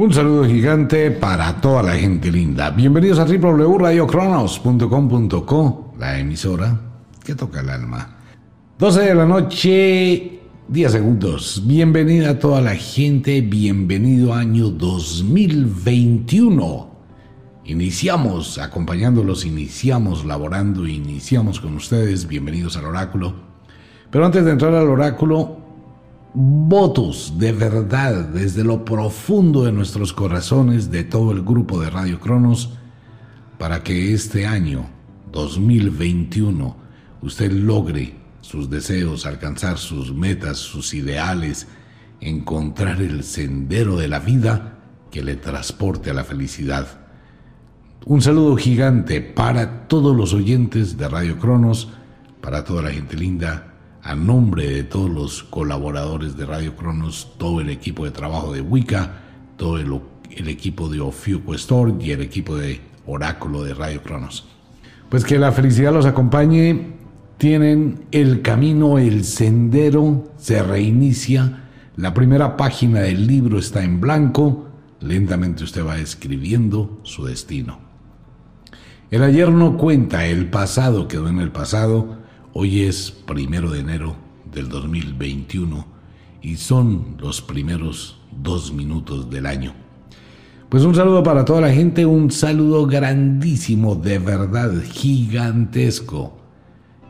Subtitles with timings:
[0.00, 2.70] Un saludo gigante para toda la gente linda.
[2.70, 6.80] Bienvenidos a www.radiocronos.com.co, la emisora
[7.22, 8.16] que toca el alma.
[8.78, 11.64] 12 de la noche, 10 segundos.
[11.66, 16.90] Bienvenida a toda la gente, bienvenido año 2021.
[17.66, 22.26] Iniciamos acompañándolos, iniciamos laborando, iniciamos con ustedes.
[22.26, 23.34] Bienvenidos al oráculo.
[24.10, 25.59] Pero antes de entrar al oráculo,
[26.34, 32.20] votos de verdad desde lo profundo de nuestros corazones de todo el grupo de Radio
[32.20, 32.70] Cronos
[33.58, 34.86] para que este año
[35.32, 36.76] 2021
[37.22, 41.68] usted logre sus deseos, alcanzar sus metas, sus ideales,
[42.20, 44.78] encontrar el sendero de la vida
[45.10, 47.00] que le transporte a la felicidad.
[48.06, 51.88] Un saludo gigante para todos los oyentes de Radio Cronos,
[52.40, 53.69] para toda la gente linda
[54.02, 58.60] a nombre de todos los colaboradores de Radio Cronos, todo el equipo de trabajo de
[58.60, 59.20] Wicca,
[59.56, 64.46] todo el, equipo de Ofiuco Store y el equipo de Oráculo de Radio Cronos.
[65.08, 66.94] Pues que la felicidad los acompañe,
[67.36, 71.64] tienen el camino, el sendero, se reinicia,
[71.96, 74.68] la primera página del libro está en blanco,
[75.00, 77.78] lentamente usted va escribiendo su destino.
[79.10, 82.19] El ayer no cuenta, el pasado quedó en el pasado,
[82.52, 84.16] Hoy es primero de enero
[84.52, 85.86] del 2021
[86.42, 89.72] y son los primeros dos minutos del año.
[90.68, 96.40] Pues un saludo para toda la gente, un saludo grandísimo, de verdad, gigantesco.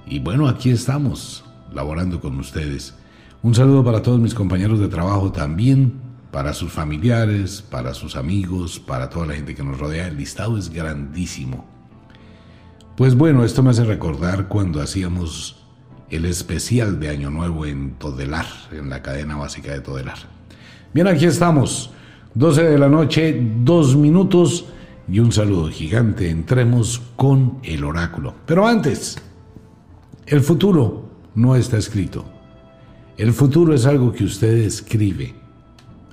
[0.07, 2.95] Y bueno, aquí estamos, laborando con ustedes.
[3.43, 5.95] Un saludo para todos mis compañeros de trabajo también,
[6.31, 10.09] para sus familiares, para sus amigos, para toda la gente que nos rodea.
[10.09, 11.80] El listado es grandísimo.
[12.97, 15.57] Pues bueno, esto me hace recordar cuando hacíamos
[16.11, 20.19] el especial de Año Nuevo en Todelar, en la cadena básica de Todelar.
[20.93, 21.93] Bien, aquí estamos,
[22.35, 24.67] 12 de la noche, dos minutos
[25.09, 26.29] y un saludo gigante.
[26.31, 28.35] Entremos con el oráculo.
[28.45, 29.17] Pero antes,
[30.27, 32.25] el futuro no está escrito.
[33.17, 35.35] El futuro es algo que usted escribe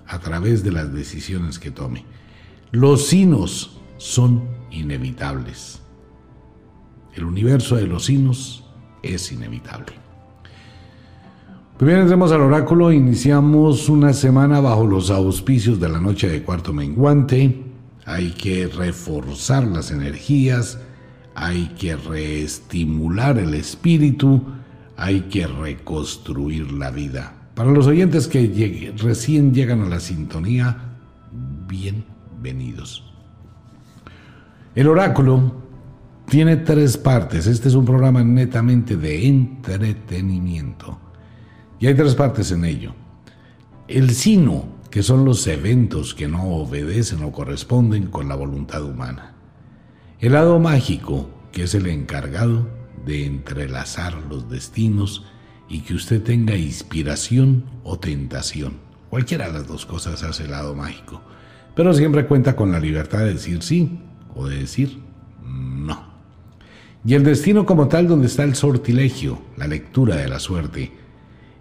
[0.07, 2.05] a través de las decisiones que tome.
[2.71, 5.81] Los sinos son inevitables.
[7.17, 8.63] El universo de los signos
[9.01, 9.93] es inevitable.
[11.79, 12.91] Bien, entremos al oráculo.
[12.91, 17.63] Iniciamos una semana bajo los auspicios de la noche de cuarto menguante.
[18.05, 20.79] Hay que reforzar las energías,
[21.33, 24.43] hay que reestimular el espíritu,
[24.95, 27.33] hay que reconstruir la vida.
[27.55, 30.99] Para los oyentes que recién llegan a la sintonía,
[31.67, 33.03] bienvenidos.
[34.75, 35.66] El oráculo
[36.29, 37.47] tiene tres partes.
[37.47, 40.99] Este es un programa netamente de entretenimiento.
[41.79, 42.93] Y hay tres partes en ello.
[43.87, 49.35] El sino, que son los eventos que no obedecen o corresponden con la voluntad humana.
[50.19, 52.67] El lado mágico, que es el encargado
[53.05, 55.25] de entrelazar los destinos
[55.69, 58.73] y que usted tenga inspiración o tentación.
[59.09, 61.21] Cualquiera de las dos cosas hace el lado mágico,
[61.75, 64.01] pero siempre cuenta con la libertad de decir sí
[64.35, 64.99] o de decir
[65.43, 66.06] no.
[67.07, 70.91] Y el destino como tal donde está el sortilegio, la lectura de la suerte.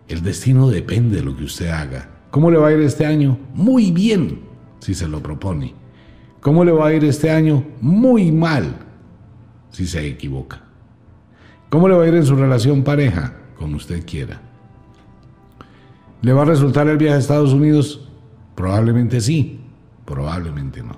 [0.08, 2.10] El destino depende de lo que usted haga.
[2.32, 3.38] ¿Cómo le va a ir este año?
[3.54, 4.40] Muy bien,
[4.80, 5.72] si se lo propone.
[6.40, 7.62] ¿Cómo le va a ir este año?
[7.80, 8.74] Muy mal,
[9.70, 10.64] si se equivoca.
[11.70, 13.36] ¿Cómo le va a ir en su relación pareja?
[13.56, 14.42] Como usted quiera.
[16.22, 18.08] ¿Le va a resultar el viaje a Estados Unidos?
[18.56, 19.60] Probablemente sí,
[20.04, 20.96] probablemente no.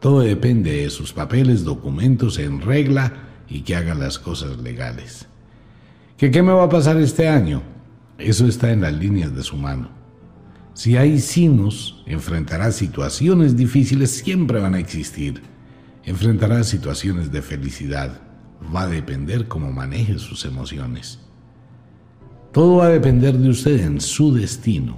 [0.00, 5.26] Todo depende de sus papeles, documentos en regla y que haga las cosas legales.
[6.16, 7.62] ¿Que qué me va a pasar este año?
[8.16, 9.90] Eso está en las líneas de su mano.
[10.72, 15.42] Si hay sinos, enfrentará situaciones difíciles, siempre van a existir.
[16.04, 18.22] Enfrentará situaciones de felicidad.
[18.74, 21.18] Va a depender cómo maneje sus emociones.
[22.52, 24.96] Todo va a depender de usted en su destino.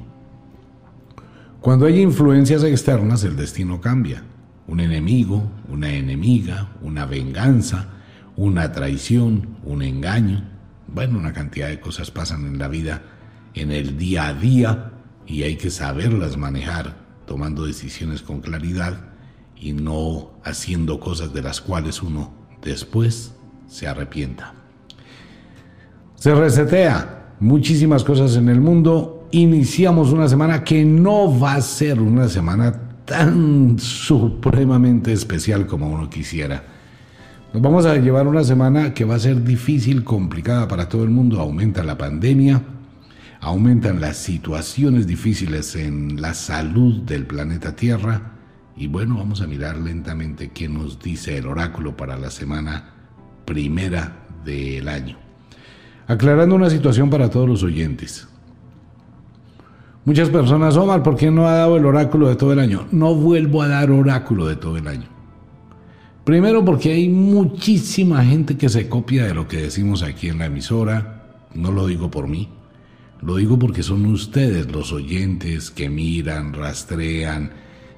[1.61, 4.23] Cuando hay influencias externas, el destino cambia.
[4.69, 7.94] Un enemigo, una enemiga, una venganza,
[8.37, 10.45] una traición, un engaño.
[10.87, 13.03] Bueno, una cantidad de cosas pasan en la vida,
[13.55, 14.93] en el día a día,
[15.27, 16.97] y hay que saberlas manejar,
[17.27, 19.01] tomando decisiones con claridad
[19.57, 23.35] y no haciendo cosas de las cuales uno después
[23.67, 24.53] se arrepienta.
[26.17, 29.29] Se resetea muchísimas cosas en el mundo.
[29.31, 32.73] Iniciamos una semana que no va a ser una semana
[33.05, 36.74] tan supremamente especial como uno quisiera
[37.55, 41.11] nos vamos a llevar una semana que va a ser difícil, complicada para todo el
[41.11, 41.39] mundo.
[41.39, 42.61] Aumenta la pandemia,
[43.41, 48.33] aumentan las situaciones difíciles en la salud del planeta Tierra.
[48.77, 52.91] Y bueno, vamos a mirar lentamente qué nos dice el oráculo para la semana
[53.45, 55.17] primera del año.
[56.09, 58.27] Aclarando una situación para todos los oyentes.
[60.05, 62.89] Muchas personas, Omar, ¿por qué no ha dado el oráculo de todo el año?
[62.91, 65.14] No vuelvo a dar oráculo de todo el año.
[66.25, 70.47] Primero porque hay muchísima gente que se copia de lo que decimos aquí en la
[70.47, 71.37] emisora.
[71.55, 72.49] No lo digo por mí.
[73.21, 77.51] Lo digo porque son ustedes los oyentes que miran, rastrean,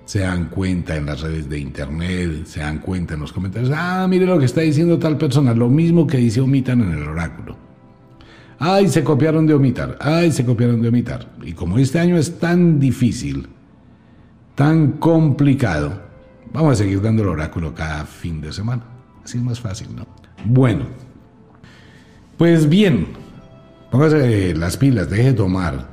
[0.05, 3.73] se dan cuenta en las redes de internet, se dan cuenta en los comentarios.
[3.75, 5.55] Ah, mire lo que está diciendo tal persona.
[5.55, 7.57] Lo mismo que dice Omitan en el oráculo.
[8.59, 9.99] Ay, se copiaron de Omitar.
[10.01, 11.29] Ay, se copiaron de Omitar.
[11.45, 13.49] Y como este año es tan difícil,
[14.55, 16.06] tan complicado,
[16.53, 18.83] vamos a seguir dando el oráculo cada fin de semana.
[19.25, 20.07] Así es más fácil, ¿no?
[20.45, 20.85] Bueno,
[22.37, 23.09] pues bien,
[23.91, 25.89] póngase las pilas, deje de tomar,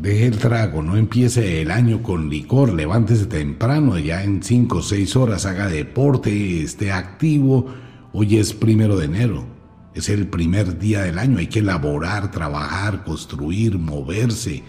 [0.00, 4.82] deje el trago, no empiece el año con licor, levántese temprano, ya en 5 o
[4.82, 7.66] 6 horas haga deporte, esté activo.
[8.12, 9.60] Hoy es primero de enero
[9.94, 14.62] es el primer día del año, hay que elaborar, trabajar, construir, moverse.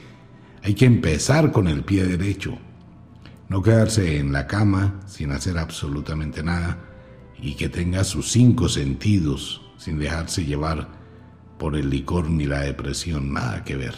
[0.63, 2.57] Hay que empezar con el pie derecho.
[3.51, 6.77] No quedarse en la cama sin hacer absolutamente nada
[7.37, 10.87] y que tenga sus cinco sentidos sin dejarse llevar
[11.59, 13.93] por el licor ni la depresión, nada que ver.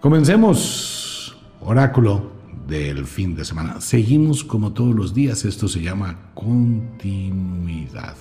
[0.00, 2.30] Comencemos, oráculo
[2.68, 3.80] del fin de semana.
[3.80, 8.16] Seguimos como todos los días, esto se llama continuidad.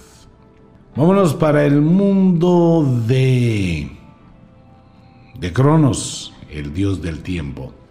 [0.95, 3.91] Vámonos para el mundo de
[5.39, 7.84] de Cronos, el dios del tiempo.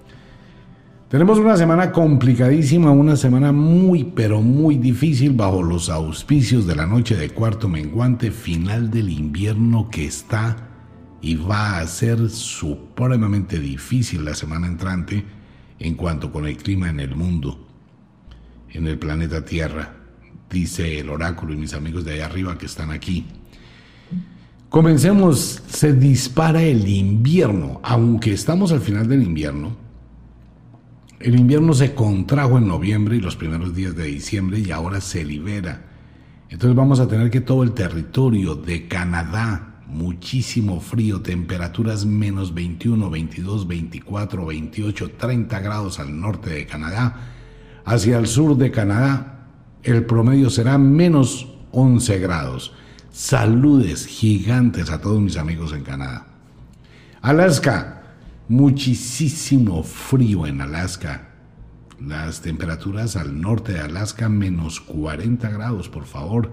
[1.15, 6.87] Tenemos una semana complicadísima, una semana muy pero muy difícil bajo los auspicios de la
[6.87, 10.57] noche de cuarto menguante final del invierno que está
[11.23, 15.25] y va a ser supremamente difícil la semana entrante
[15.79, 17.65] en cuanto con el clima en el mundo,
[18.71, 19.95] en el planeta Tierra
[20.51, 23.25] dice el oráculo y mis amigos de allá arriba que están aquí.
[24.69, 29.84] Comencemos, se dispara el invierno, aunque estamos al final del invierno.
[31.25, 35.25] El invierno se contrajo en noviembre y los primeros días de diciembre y ahora se
[35.25, 35.81] libera.
[36.51, 43.09] Entonces vamos a tener que todo el territorio de Canadá, muchísimo frío, temperaturas menos 21,
[43.09, 47.17] 22, 24, 28, 30 grados al norte de Canadá,
[47.87, 49.47] hacia el sur de Canadá,
[49.83, 52.75] el promedio será menos 11 grados.
[53.11, 56.27] Saludes gigantes a todos mis amigos en Canadá.
[57.23, 57.94] Alaska,
[58.49, 61.31] muchísimo frío en Alaska.
[62.01, 66.51] Las temperaturas al norte de Alaska menos 40 grados, por favor.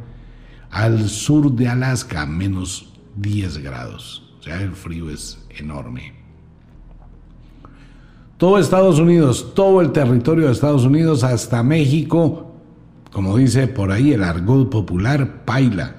[0.69, 4.33] Al sur de Alaska menos 10 grados.
[4.39, 6.13] O sea, el frío es enorme.
[8.37, 12.51] Todo Estados Unidos, todo el territorio de Estados Unidos hasta México
[13.11, 15.95] como dice por ahí el argot popular, paila.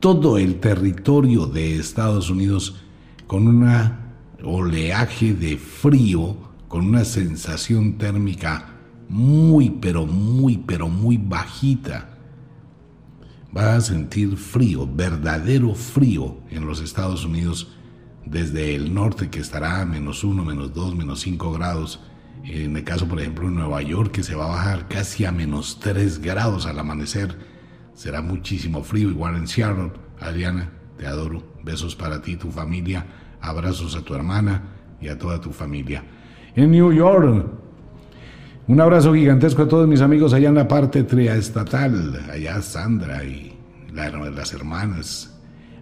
[0.00, 2.82] Todo el territorio de Estados Unidos
[3.26, 3.64] con un
[4.42, 6.36] oleaje de frío,
[6.68, 8.74] con una sensación térmica
[9.08, 12.10] muy, pero muy, pero muy bajita.
[13.56, 17.72] Va a sentir frío, verdadero frío en los Estados Unidos,
[18.24, 22.00] desde el norte que estará a menos uno, menos dos, menos cinco grados,
[22.48, 25.32] en el caso, por ejemplo, en Nueva York, que se va a bajar casi a
[25.32, 27.36] menos 3 grados al amanecer,
[27.94, 29.10] será muchísimo frío.
[29.10, 31.42] Igual en Seattle, Adriana, te adoro.
[31.64, 33.06] Besos para ti, tu familia.
[33.46, 34.62] Abrazos a tu hermana
[35.00, 36.04] y a toda tu familia.
[36.54, 37.46] En New York,
[38.66, 42.26] un abrazo gigantesco a todos mis amigos allá en la parte triestatal.
[42.32, 43.56] Allá Sandra y
[43.92, 45.32] las hermanas.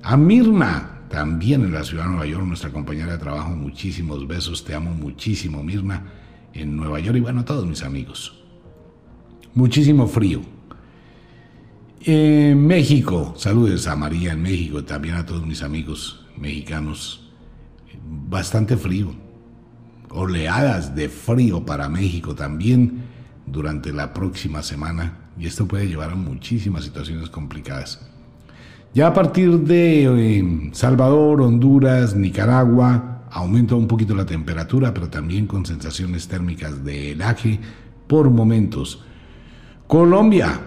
[0.02, 3.50] A Mirna, también en la ciudad de Nueva York, nuestra compañera de trabajo.
[3.50, 6.02] Muchísimos besos, te amo muchísimo, Mirna
[6.52, 8.44] en Nueva York y bueno, a todos mis amigos.
[9.54, 10.42] Muchísimo frío.
[12.02, 17.23] En México, saludos a María en México, también a todos mis amigos mexicanos.
[18.02, 19.14] Bastante frío.
[20.10, 23.02] Oleadas de frío para México también
[23.46, 28.00] durante la próxima semana y esto puede llevar a muchísimas situaciones complicadas.
[28.94, 35.46] Ya a partir de eh, Salvador, Honduras, Nicaragua, aumenta un poquito la temperatura, pero también
[35.46, 37.58] con sensaciones térmicas de helaje
[38.06, 39.02] por momentos.
[39.88, 40.60] Colombia.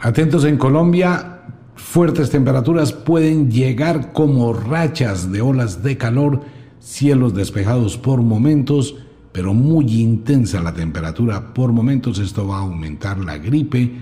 [0.00, 1.37] Atentos en Colombia,
[1.78, 6.42] fuertes temperaturas pueden llegar como rachas de olas de calor,
[6.80, 8.96] cielos despejados por momentos,
[9.32, 12.18] pero muy intensa la temperatura por momentos.
[12.18, 13.92] Esto va a aumentar la gripe,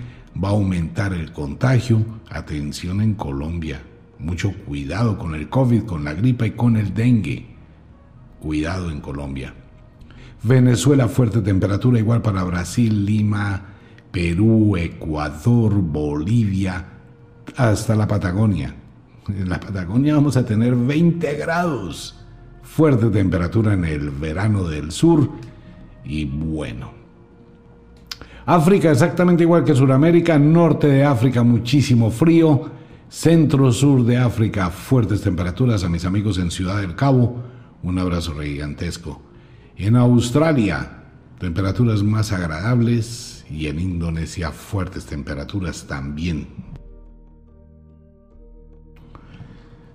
[0.43, 2.03] va a aumentar el contagio.
[2.29, 3.81] Atención en Colombia.
[4.19, 7.45] Mucho cuidado con el COVID, con la gripa y con el dengue.
[8.39, 9.53] Cuidado en Colombia.
[10.43, 13.65] Venezuela, fuerte temperatura, igual para Brasil, Lima,
[14.11, 16.96] Perú, Ecuador, Bolivia,
[17.55, 18.73] hasta la Patagonia.
[19.29, 22.15] En la Patagonia vamos a tener 20 grados.
[22.61, 25.29] Fuerte temperatura en el verano del sur.
[26.05, 26.91] Y bueno.
[28.45, 30.39] África exactamente igual que Sudamérica.
[30.39, 32.69] Norte de África muchísimo frío.
[33.09, 35.83] Centro-sur de África fuertes temperaturas.
[35.83, 37.43] A mis amigos en Ciudad del Cabo,
[37.83, 39.21] un abrazo gigantesco.
[39.75, 41.03] En Australia,
[41.39, 43.45] temperaturas más agradables.
[43.49, 46.47] Y en Indonesia, fuertes temperaturas también.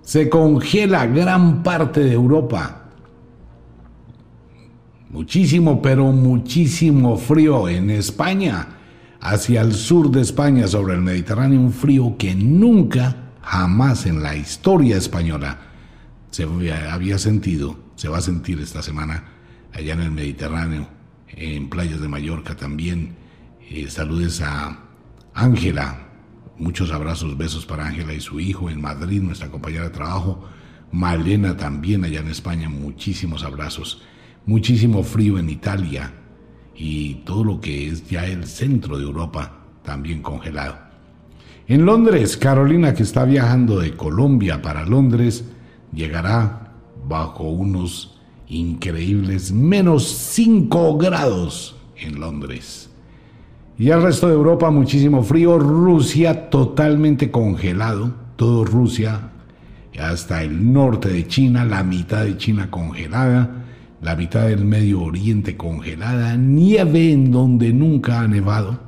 [0.03, 2.91] Se congela gran parte de Europa.
[5.09, 8.67] Muchísimo, pero muchísimo frío en España.
[9.19, 14.35] Hacia el sur de España, sobre el Mediterráneo, un frío que nunca, jamás en la
[14.35, 15.59] historia española
[16.33, 16.47] se
[16.89, 19.23] había sentido, se va a sentir esta semana
[19.71, 20.87] allá en el Mediterráneo,
[21.27, 23.15] en playas de Mallorca también.
[23.69, 24.79] Eh, saludes a
[25.35, 26.09] Ángela,
[26.57, 30.43] Muchos abrazos, besos para Ángela y su hijo en Madrid, nuestra compañera de trabajo.
[30.91, 34.01] Malena también allá en España, muchísimos abrazos.
[34.45, 36.13] Muchísimo frío en Italia
[36.75, 40.77] y todo lo que es ya el centro de Europa también congelado.
[41.67, 45.45] En Londres, Carolina, que está viajando de Colombia para Londres,
[45.93, 46.73] llegará
[47.07, 52.89] bajo unos increíbles menos 5 grados en Londres.
[53.77, 59.31] Y el resto de Europa muchísimo frío, Rusia totalmente congelado, todo Rusia,
[59.99, 63.63] hasta el norte de China, la mitad de China congelada,
[64.01, 68.79] la mitad del Medio Oriente congelada, nieve en donde nunca ha nevado.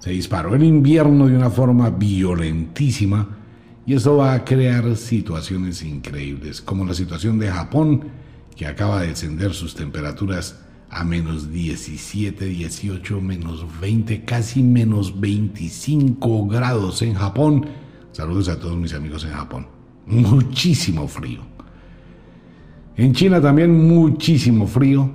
[0.00, 3.38] Se disparó el invierno de una forma violentísima
[3.86, 8.04] y eso va a crear situaciones increíbles, como la situación de Japón,
[8.56, 10.61] que acaba de descender sus temperaturas
[10.92, 17.66] a menos 17, 18, menos 20, casi menos 25 grados en Japón.
[18.12, 19.66] Saludos a todos mis amigos en Japón.
[20.06, 21.40] Muchísimo frío.
[22.94, 25.10] En China también muchísimo frío.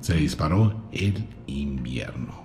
[0.00, 2.40] Se disparó el invierno.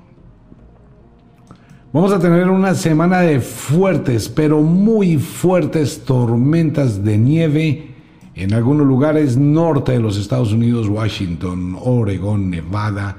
[1.94, 7.95] Vamos a tener una semana de fuertes, pero muy fuertes tormentas de nieve
[8.36, 13.18] en algunos lugares norte de los Estados Unidos, Washington, Oregon, Nevada,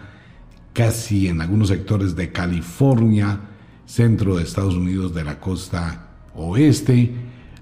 [0.74, 3.40] casi en algunos sectores de California,
[3.86, 7.14] centro de Estados Unidos de la costa oeste,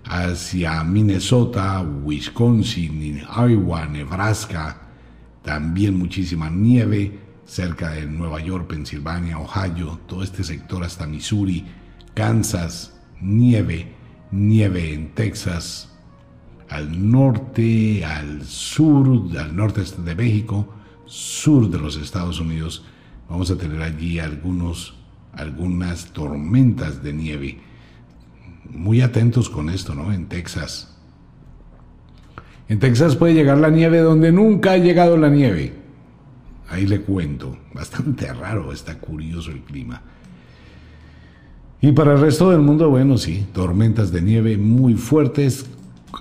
[0.04, 4.80] hacia Minnesota, Wisconsin, Iowa, Nebraska,
[5.42, 11.64] también muchísima nieve cerca de Nueva York, Pensilvania, Ohio, todo este sector hasta Missouri,
[12.14, 13.92] Kansas, nieve,
[14.32, 15.93] nieve en Texas,
[16.68, 19.06] al norte, al sur,
[19.38, 20.66] al norte de México,
[21.06, 22.84] sur de los Estados Unidos,
[23.28, 24.94] vamos a tener allí algunos,
[25.32, 27.58] algunas tormentas de nieve.
[28.70, 30.12] Muy atentos con esto, ¿no?
[30.12, 30.96] En Texas.
[32.68, 35.74] En Texas puede llegar la nieve donde nunca ha llegado la nieve.
[36.70, 37.58] Ahí le cuento.
[37.74, 40.02] Bastante raro, está curioso el clima.
[41.80, 45.66] Y para el resto del mundo, bueno, sí, tormentas de nieve muy fuertes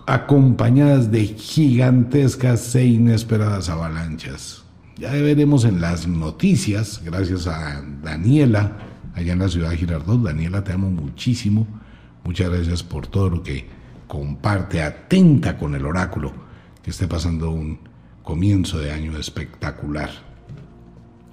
[0.06, 4.64] acompañadas de gigantescas e inesperadas avalanchas.
[4.98, 8.78] Ya veremos en las noticias, gracias a Daniela,
[9.16, 10.22] allá en la ciudad de Girardot.
[10.22, 11.68] Daniela, te amo muchísimo.
[12.24, 13.68] Muchas gracias por todo lo que
[14.08, 16.32] comparte, atenta con el oráculo,
[16.84, 17.80] que esté pasando un
[18.22, 20.10] comienzo de año espectacular.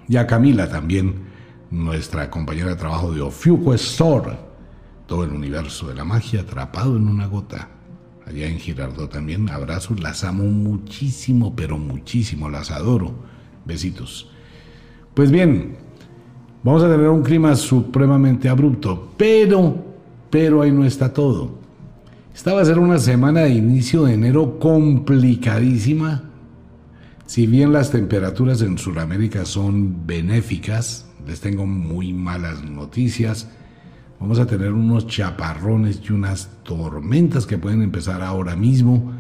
[0.09, 1.27] Y a Camila también,
[1.71, 4.39] nuestra compañera de trabajo de Ofiuco Store,
[5.07, 7.69] todo el universo de la magia atrapado en una gota
[8.31, 9.49] allá en Girardot también.
[9.51, 13.13] Abrazos, las amo muchísimo, pero muchísimo, las adoro.
[13.65, 14.31] Besitos.
[15.15, 15.77] Pues bien,
[16.63, 19.85] vamos a tener un clima supremamente abrupto, pero,
[20.31, 21.59] pero ahí no está todo.
[22.35, 26.31] Esta va a ser una semana de inicio de enero complicadísima.
[27.27, 33.49] Si bien las temperaturas en Sudamérica son benéficas, les tengo muy malas noticias
[34.21, 39.15] Vamos a tener unos chaparrones y unas tormentas que pueden empezar ahora mismo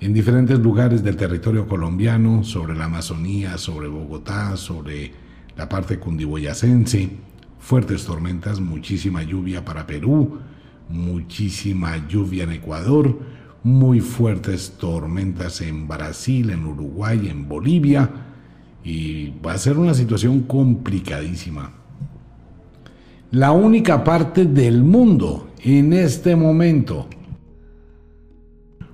[0.00, 5.12] en diferentes lugares del territorio colombiano, sobre la Amazonía, sobre Bogotá, sobre
[5.58, 7.10] la parte cundiboyacense.
[7.58, 10.38] Fuertes tormentas, muchísima lluvia para Perú,
[10.88, 13.18] muchísima lluvia en Ecuador,
[13.62, 18.08] muy fuertes tormentas en Brasil, en Uruguay, en Bolivia.
[18.82, 21.79] Y va a ser una situación complicadísima
[23.32, 27.06] la única parte del mundo en este momento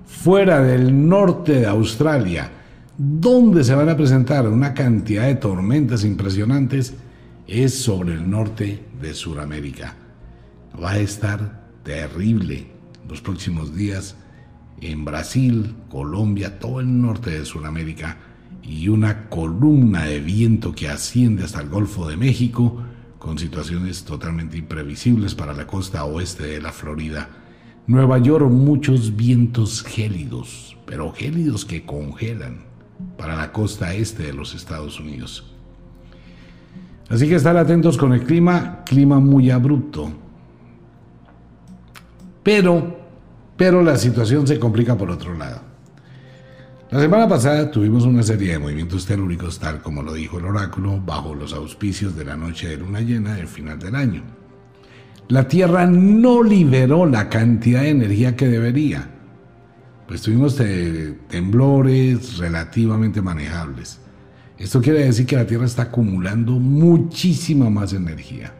[0.05, 2.51] fuera del norte de Australia,
[2.97, 6.93] donde se van a presentar una cantidad de tormentas impresionantes,
[7.47, 9.95] es sobre el norte de Sudamérica.
[10.81, 12.67] Va a estar terrible
[13.07, 14.15] los próximos días
[14.81, 18.17] en Brasil, Colombia, todo el norte de Sudamérica
[18.61, 22.83] y una columna de viento que asciende hasta el Golfo de México
[23.27, 27.27] con situaciones totalmente imprevisibles para la costa oeste de la Florida.
[27.85, 32.59] Nueva York, muchos vientos gélidos, pero gélidos que congelan
[33.17, 35.53] para la costa este de los Estados Unidos.
[37.09, 40.09] Así que estar atentos con el clima, clima muy abrupto.
[42.43, 42.97] Pero,
[43.57, 45.66] pero la situación se complica por otro lado.
[46.89, 51.01] La semana pasada tuvimos una serie de movimientos telúricos, tal como lo dijo el oráculo,
[51.05, 54.23] bajo los auspicios de la noche de luna llena del final del año.
[55.27, 59.09] La Tierra no liberó la cantidad de energía que debería.
[60.07, 60.57] Pues tuvimos
[61.27, 63.99] temblores relativamente manejables.
[64.57, 68.53] Esto quiere decir que la Tierra está acumulando muchísima más energía.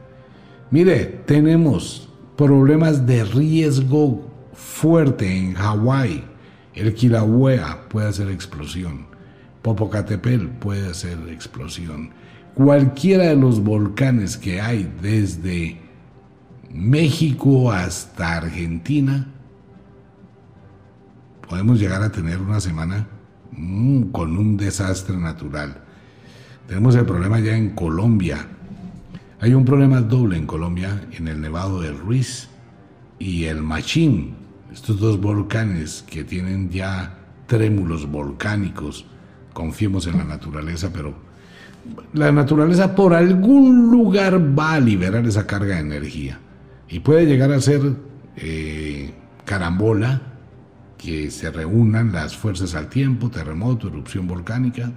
[0.70, 6.37] Mire, tenemos problemas de riesgo fuerte en Hawái
[6.78, 9.08] el Kilauea puede hacer explosión.
[9.64, 12.12] Popocatépetl puede hacer explosión.
[12.54, 15.78] Cualquiera de los volcanes que hay desde
[16.72, 19.28] México hasta Argentina,
[21.48, 23.08] podemos llegar a tener una semana
[23.52, 25.82] mm, con un desastre natural.
[26.68, 28.48] Tenemos el problema ya en Colombia.
[29.40, 32.50] Hay un problema doble en Colombia, en el Nevado del Ruiz
[33.18, 39.06] y el Machín estos dos volcanes que tienen ya trémulos volcánicos,
[39.54, 41.16] confiemos en la naturaleza, pero
[42.14, 46.40] la naturaleza por algún lugar va a liberar esa carga de energía
[46.90, 47.82] y puede llegar a ser
[48.36, 49.14] eh,
[49.46, 50.22] carambola,
[50.98, 54.92] que se reúnan las fuerzas al tiempo, terremoto, erupción volcánica.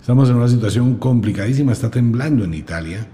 [0.00, 3.06] Estamos en una situación complicadísima, está temblando en Italia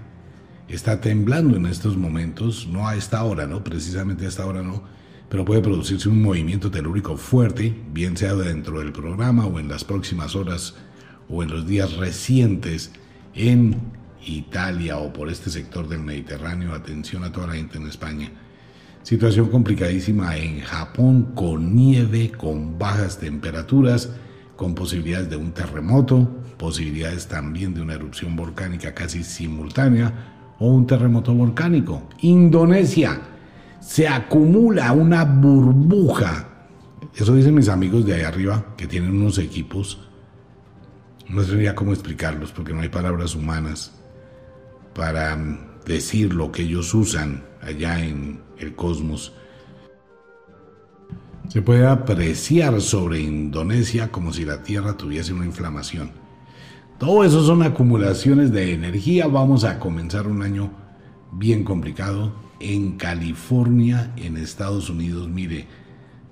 [0.75, 3.63] está temblando en estos momentos, no a esta hora, ¿no?
[3.63, 4.83] Precisamente a esta hora no,
[5.29, 9.83] pero puede producirse un movimiento telúrico fuerte, bien sea dentro del programa o en las
[9.83, 10.75] próximas horas
[11.29, 12.91] o en los días recientes
[13.33, 13.77] en
[14.25, 16.73] Italia o por este sector del Mediterráneo.
[16.73, 18.31] Atención a toda la gente en España.
[19.03, 24.09] Situación complicadísima en Japón con nieve, con bajas temperaturas,
[24.57, 30.87] con posibilidades de un terremoto, posibilidades también de una erupción volcánica casi simultánea o un
[30.87, 32.03] terremoto volcánico.
[32.21, 33.21] Indonesia,
[33.79, 36.47] se acumula una burbuja.
[37.15, 39.99] Eso dicen mis amigos de ahí arriba, que tienen unos equipos.
[41.29, 43.93] No sé cómo explicarlos, porque no hay palabras humanas
[44.93, 49.33] para mm, decir lo que ellos usan allá en el cosmos.
[51.49, 56.11] Se puede apreciar sobre Indonesia como si la Tierra tuviese una inflamación.
[56.97, 59.27] Todo eso son acumulaciones de energía.
[59.27, 60.71] Vamos a comenzar un año
[61.31, 62.33] bien complicado.
[62.59, 65.67] En California, en Estados Unidos, mire,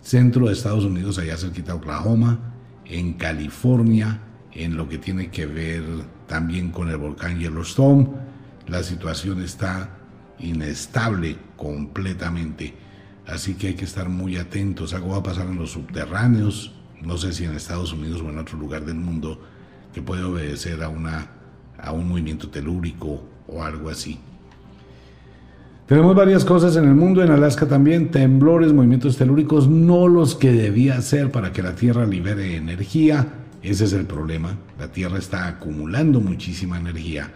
[0.02, 4.22] centro de Estados Unidos, allá cerquita Oklahoma, en California,
[4.54, 5.84] en lo que tiene que ver
[6.26, 8.10] también con el volcán Yellowstone,
[8.66, 10.00] la situación está
[10.40, 12.74] inestable completamente.
[13.28, 14.96] Así que hay que estar muy atentos.
[14.96, 16.74] Algo va a pasar en los subterráneos,
[17.04, 19.40] no sé si en Estados Unidos o en otro lugar del mundo
[19.96, 21.30] que puede obedecer a, una,
[21.78, 24.20] a un movimiento telúrico o algo así.
[25.88, 30.52] Tenemos varias cosas en el mundo, en Alaska también, temblores, movimientos telúricos, no los que
[30.52, 33.26] debía ser para que la Tierra libere energía.
[33.64, 34.58] Ese es el problema.
[34.78, 37.32] La Tierra está acumulando muchísima energía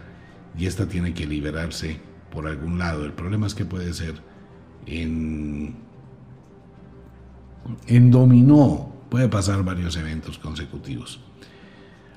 [0.58, 1.96] y esta tiene que liberarse
[2.30, 3.06] por algún lado.
[3.06, 4.16] El problema es que puede ser
[4.84, 5.76] en,
[7.86, 11.20] en dominó, puede pasar varios eventos consecutivos.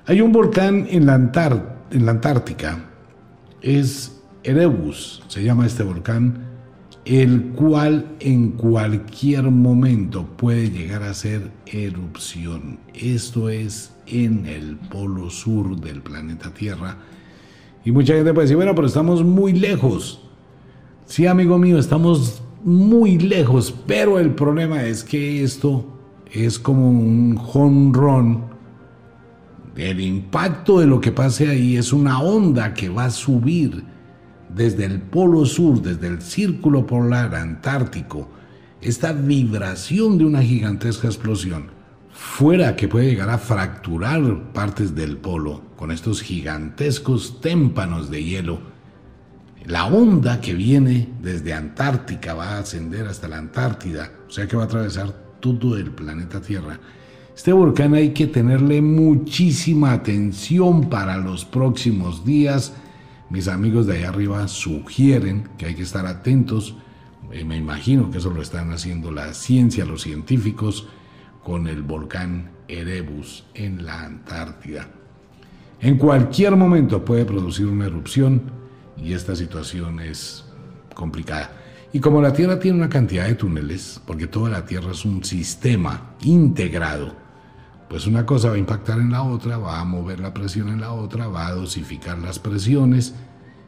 [0.06, 2.90] Hay un volcán en la, Antártica,
[3.62, 6.40] es Erebus, se llama este volcán,
[7.06, 12.80] el cual en cualquier momento puede llegar a ser erupción.
[12.94, 16.98] Esto es en el polo sur del planeta Tierra.
[17.86, 20.22] Y mucha gente puede decir, bueno, pero estamos muy lejos.
[21.06, 25.86] Sí, amigo mío, estamos muy lejos, pero el problema es que esto
[26.30, 28.53] es como un jonrón
[29.76, 33.84] el impacto de lo que pase ahí es una onda que va a subir
[34.54, 38.30] desde el polo sur, desde el círculo polar antártico,
[38.82, 41.72] esta vibración de una gigantesca explosión,
[42.12, 48.74] fuera que puede llegar a fracturar partes del polo con estos gigantescos témpanos de hielo,
[49.66, 54.58] la onda que viene desde Antártica va a ascender hasta la Antártida, o sea que
[54.58, 56.80] va a atravesar todo el planeta Tierra.
[57.36, 62.74] Este volcán hay que tenerle muchísima atención para los próximos días.
[63.30, 66.76] Mis amigos de allá arriba sugieren que hay que estar atentos.
[67.32, 70.88] Eh, me imagino que eso lo están haciendo la ciencia, los científicos,
[71.44, 74.88] con el volcán Erebus en la Antártida.
[75.82, 78.44] En cualquier momento puede producir una erupción
[78.96, 80.46] y esta situación es
[80.94, 81.52] complicada.
[81.92, 85.24] Y como la Tierra tiene una cantidad de túneles, porque toda la Tierra es un
[85.24, 87.23] sistema integrado,
[87.90, 90.82] pues una cosa va a impactar en la otra, va a mover la presión en
[90.82, 93.14] la otra, va a dosificar las presiones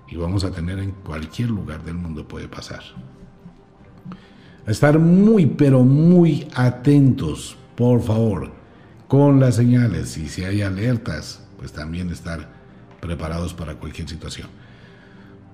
[0.10, 2.82] y vamos a tener en cualquier lugar del mundo puede pasar.
[4.68, 8.52] estar muy, pero muy atentos, por favor,
[9.08, 12.50] con las señales y si hay alertas, pues también estar
[13.00, 14.48] preparados para cualquier situación.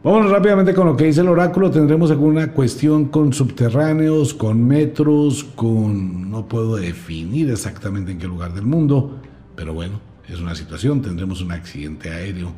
[0.04, 1.70] Vamos rápidamente con lo que dice el oráculo.
[1.70, 6.32] Tendremos alguna cuestión con subterráneos, con metros, con...
[6.32, 9.20] no puedo definir exactamente en qué lugar del mundo,
[9.56, 11.04] pero bueno, es una situación.
[11.04, 12.52] Tendremos un accidente aéreo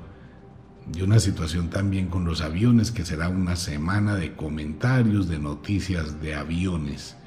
[0.95, 6.21] y una situación también con los aviones, que será una semana de comentarios, de noticias
[6.21, 7.17] de aviones,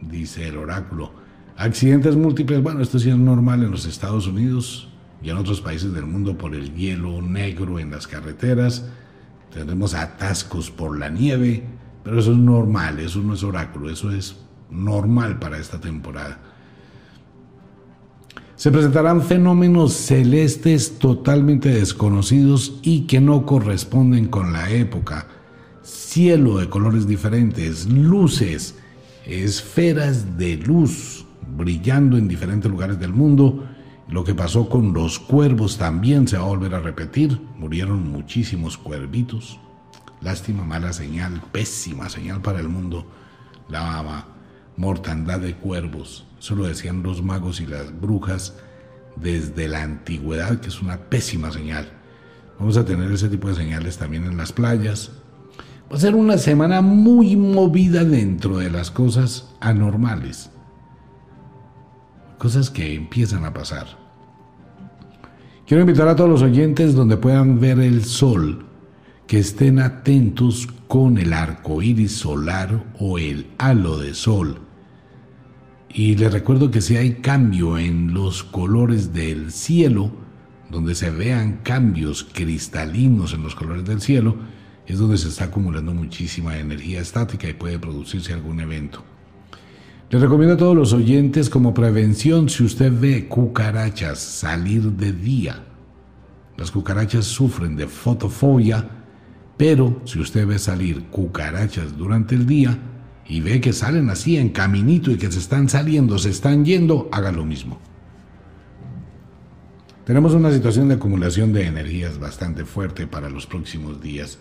[0.00, 1.12] dice el oráculo.
[1.56, 4.88] Accidentes múltiples, bueno, esto sí es normal en los Estados Unidos
[5.22, 8.90] y en otros países del mundo por el hielo negro en las carreteras
[9.54, 11.62] tendremos atascos por la nieve,
[12.02, 14.36] pero eso es normal, eso no es oráculo, eso es
[14.68, 16.40] normal para esta temporada.
[18.56, 25.28] Se presentarán fenómenos celestes totalmente desconocidos y que no corresponden con la época.
[25.82, 28.76] Cielo de colores diferentes, luces,
[29.26, 31.24] esferas de luz
[31.56, 33.68] brillando en diferentes lugares del mundo
[34.14, 37.40] lo que pasó con los cuervos también se va a volver a repetir.
[37.58, 39.58] Murieron muchísimos cuervitos.
[40.20, 43.04] Lástima, mala señal, pésima señal para el mundo.
[43.68, 44.24] La
[44.76, 46.28] mortandad de cuervos.
[46.38, 48.54] Eso lo decían los magos y las brujas
[49.16, 51.88] desde la antigüedad, que es una pésima señal.
[52.60, 55.10] Vamos a tener ese tipo de señales también en las playas.
[55.90, 60.50] Va a ser una semana muy movida dentro de las cosas anormales
[62.44, 64.03] cosas que empiezan a pasar.
[65.66, 68.66] Quiero invitar a todos los oyentes donde puedan ver el sol,
[69.26, 74.58] que estén atentos con el arco iris solar o el halo de sol.
[75.88, 80.10] Y les recuerdo que si hay cambio en los colores del cielo,
[80.68, 84.36] donde se vean cambios cristalinos en los colores del cielo,
[84.86, 89.02] es donde se está acumulando muchísima energía estática y puede producirse algún evento.
[90.14, 95.64] Les recomiendo a todos los oyentes como prevención si usted ve cucarachas salir de día.
[96.56, 98.88] Las cucarachas sufren de fotofobia,
[99.56, 102.78] pero si usted ve salir cucarachas durante el día
[103.26, 107.08] y ve que salen así en caminito y que se están saliendo, se están yendo,
[107.10, 107.80] haga lo mismo.
[110.04, 114.38] Tenemos una situación de acumulación de energías bastante fuerte para los próximos días.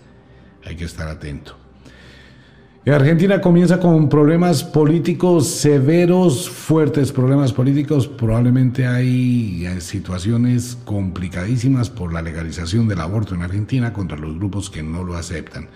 [0.63, 1.62] Hay que estar atento.
[2.91, 8.09] Argentina comienza con problemas políticos severos, fuertes problemas políticos.
[8.09, 14.69] Probablemente hay eh, situaciones complicadísimas por la legalización del aborto en Argentina contra los grupos
[14.69, 15.69] que no lo aceptan.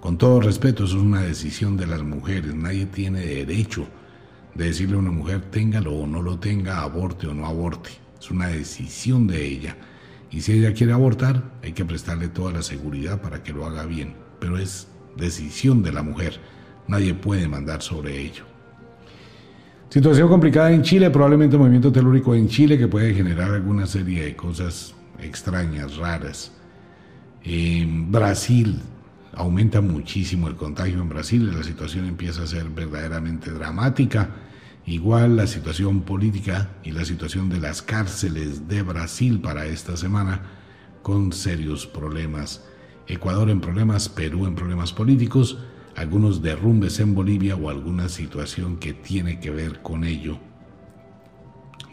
[0.00, 2.54] Con todo respeto, eso es una decisión de las mujeres.
[2.54, 3.86] Nadie tiene derecho
[4.54, 7.88] de decirle a una mujer téngalo o no lo tenga, aborte o no aborte.
[8.20, 9.78] Es una decisión de ella.
[10.30, 13.86] Y si ella quiere abortar, hay que prestarle toda la seguridad para que lo haga
[13.86, 14.12] bien.
[14.38, 16.38] Pero es decisión de la mujer.
[16.88, 18.44] Nadie puede mandar sobre ello.
[19.90, 24.36] Situación complicada en Chile, probablemente movimiento telúrico en Chile que puede generar alguna serie de
[24.36, 26.52] cosas extrañas, raras.
[27.42, 28.80] En Brasil
[29.32, 34.30] aumenta muchísimo el contagio en Brasil la situación empieza a ser verdaderamente dramática.
[34.86, 40.42] Igual la situación política y la situación de las cárceles de Brasil para esta semana
[41.02, 42.64] con serios problemas
[43.06, 45.58] Ecuador en problemas, Perú en problemas políticos,
[45.96, 50.38] algunos derrumbes en Bolivia o alguna situación que tiene que ver con ello.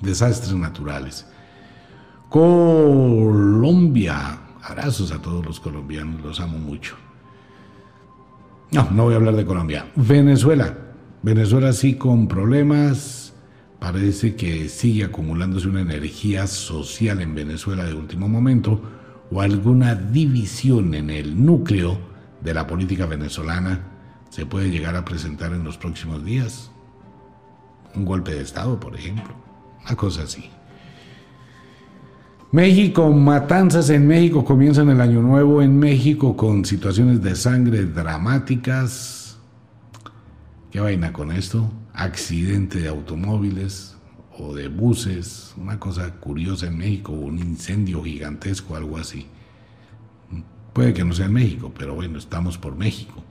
[0.01, 1.27] Desastres naturales.
[2.29, 4.15] Colombia.
[4.61, 6.95] Abrazos a todos los colombianos, los amo mucho.
[8.71, 9.87] No, no voy a hablar de Colombia.
[9.95, 10.77] Venezuela.
[11.23, 13.33] Venezuela sí con problemas.
[13.79, 18.81] Parece que sigue acumulándose una energía social en Venezuela de último momento
[19.31, 21.97] o alguna división en el núcleo
[22.41, 23.81] de la política venezolana
[24.29, 26.71] se puede llegar a presentar en los próximos días.
[27.95, 29.33] Un golpe de Estado, por ejemplo.
[29.85, 30.49] Una cosa así.
[32.51, 39.37] México, matanzas en México, comienzan el año nuevo en México con situaciones de sangre dramáticas.
[40.71, 41.69] ¿Qué vaina con esto?
[41.97, 43.96] accidente de automóviles
[44.39, 49.25] o de buses, una cosa curiosa en México, un incendio gigantesco, algo así.
[50.73, 53.23] Puede que no sea en México, pero bueno, estamos por México.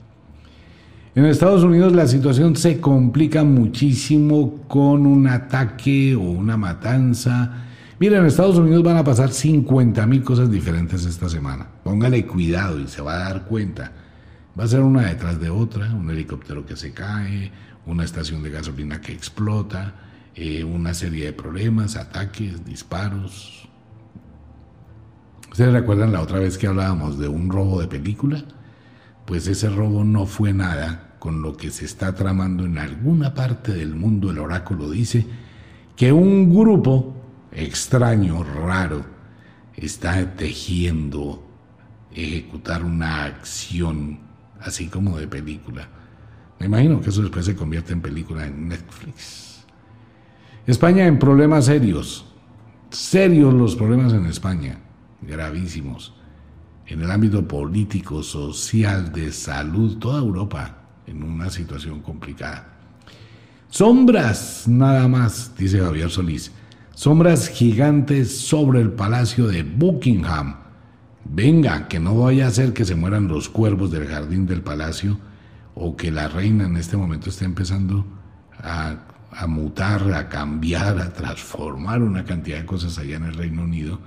[1.15, 7.65] En Estados Unidos la situación se complica muchísimo con un ataque o una matanza.
[7.99, 11.69] Miren, en Estados Unidos van a pasar 50 mil cosas diferentes esta semana.
[11.85, 13.93] Póngale cuidado y se va a dar cuenta.
[14.59, 17.51] Va a ser una detrás de otra, un helicóptero que se cae,
[17.87, 19.95] una estación de gasolina que explota,
[20.37, 23.67] eh, una serie de problemas, ataques, disparos.
[25.51, 28.45] ¿Ustedes recuerdan la otra vez que hablábamos de un robo de película?
[29.25, 33.73] Pues ese robo no fue nada con lo que se está tramando en alguna parte
[33.73, 35.27] del mundo, el oráculo dice
[35.97, 37.17] que un grupo
[37.51, 39.07] extraño, raro,
[39.75, 41.43] está tejiendo
[42.13, 44.21] ejecutar una acción
[44.61, 45.89] así como de película.
[46.61, 49.46] Me imagino que eso después se convierte en película en Netflix.
[50.67, 52.25] España en problemas serios,
[52.91, 54.81] serios los problemas en España,
[55.23, 56.13] gravísimos,
[56.87, 62.67] en el ámbito político, social, de salud, toda Europa en una situación complicada.
[63.69, 66.51] Sombras, nada más, dice Javier Solís.
[66.95, 70.57] Sombras gigantes sobre el palacio de Buckingham.
[71.25, 75.17] Venga, que no vaya a ser que se mueran los cuervos del jardín del palacio
[75.77, 78.05] o que la reina en este momento esté empezando
[78.59, 78.97] a,
[79.37, 84.01] a mutar, a cambiar, a transformar una cantidad de cosas allá en el Reino Unido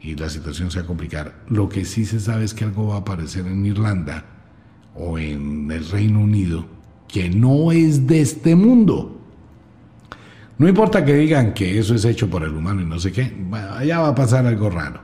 [0.00, 1.44] y la situación se va a complicar.
[1.48, 4.24] Lo que sí se sabe es que algo va a aparecer en Irlanda
[4.94, 6.66] o en el Reino Unido
[7.06, 9.20] que no es de este mundo.
[10.58, 13.32] No importa que digan que eso es hecho por el humano y no sé qué,
[13.52, 15.00] allá va a pasar algo raro.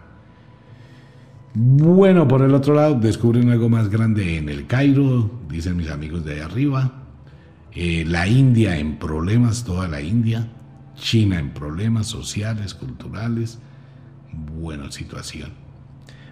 [1.54, 6.24] Bueno, por el otro lado, descubren algo más grande en el Cairo, dicen mis amigos
[6.24, 7.03] de ahí arriba.
[7.74, 10.48] Eh, la India en problemas, toda la India.
[10.94, 13.58] China en problemas sociales, culturales.
[14.32, 15.50] Buena situación.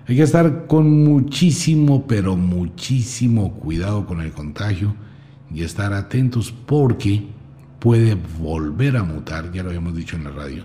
[0.07, 4.95] Hay que estar con muchísimo, pero muchísimo cuidado con el contagio
[5.53, 7.29] y estar atentos porque
[7.79, 10.65] puede volver a mutar, ya lo habíamos dicho en la radio,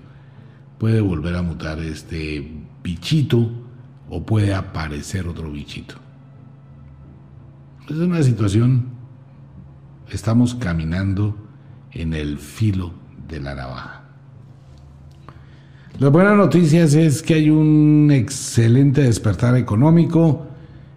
[0.78, 2.52] puede volver a mutar este
[2.84, 3.52] bichito
[4.10, 5.96] o puede aparecer otro bichito.
[7.90, 8.86] Es una situación,
[10.12, 11.36] estamos caminando
[11.92, 12.94] en el filo
[13.28, 14.04] de la navaja.
[16.00, 20.46] Las buenas noticias es que hay un excelente despertar económico.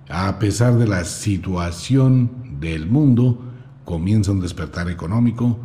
[0.09, 3.43] A pesar de la situación del mundo,
[3.85, 5.59] comienza un despertar económico,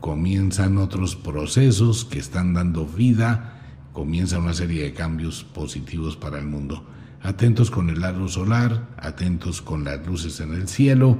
[0.00, 3.60] comienzan otros procesos que están dando vida,
[3.92, 6.84] comienza una serie de cambios positivos para el mundo.
[7.22, 11.18] Atentos con el aro solar, atentos con las luces en el cielo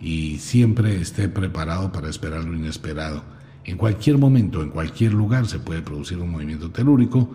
[0.00, 3.22] y siempre esté preparado para esperar lo inesperado
[3.68, 7.28] en cualquier momento, en cualquier lugar se puede producir un movimiento telúrico.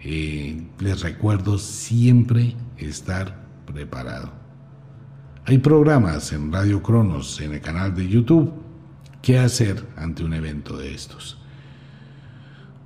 [0.00, 4.32] Eh, les recuerdo siempre estar preparado.
[5.44, 8.54] Hay programas en Radio Cronos, en el canal de YouTube,
[9.20, 11.36] qué hacer ante un evento de estos.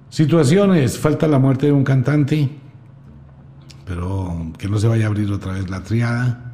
[0.08, 2.50] Situaciones, falta la muerte de un cantante,
[3.86, 6.49] pero que no se vaya a abrir otra vez la triada.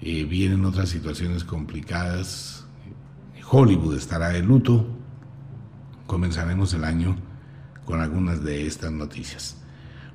[0.00, 2.66] Eh, vienen otras situaciones complicadas.
[3.50, 4.98] Hollywood estará de luto
[6.08, 7.14] comenzaremos el año
[7.84, 9.58] con algunas de estas noticias.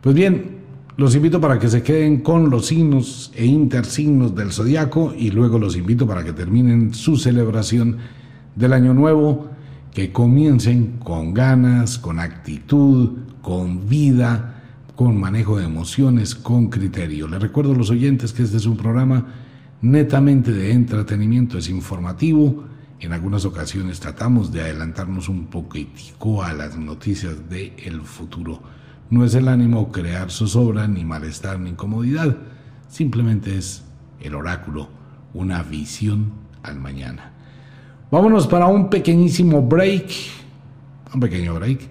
[0.01, 0.57] Pues bien,
[0.97, 5.57] los invito para que se queden con los signos e intersignos del zodiaco y luego
[5.57, 7.99] los invito para que terminen su celebración
[8.55, 9.47] del año nuevo,
[9.93, 14.61] que comiencen con ganas, con actitud, con vida,
[14.95, 17.27] con manejo de emociones, con criterio.
[17.27, 19.27] Les recuerdo a los oyentes que este es un programa
[19.83, 22.63] netamente de entretenimiento, es informativo
[23.03, 28.61] en algunas ocasiones tratamos de adelantarnos un poquitico a las noticias del el futuro.
[29.09, 32.37] No es el ánimo crear zozobra, ni malestar, ni incomodidad.
[32.87, 33.83] Simplemente es
[34.21, 34.87] el oráculo,
[35.33, 36.31] una visión
[36.63, 37.33] al mañana.
[38.09, 40.09] Vámonos para un pequeñísimo break,
[41.13, 41.81] un pequeño break,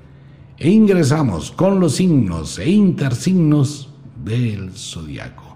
[0.57, 3.93] e ingresamos con los signos e intersignos
[4.25, 5.52] del zodiaco.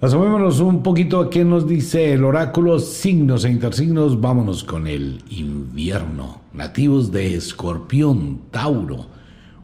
[0.00, 4.20] Asomémonos un poquito a qué nos dice el oráculo signos e intersignos.
[4.20, 6.42] Vámonos con el invierno.
[6.52, 9.17] Nativos de Escorpión, Tauro.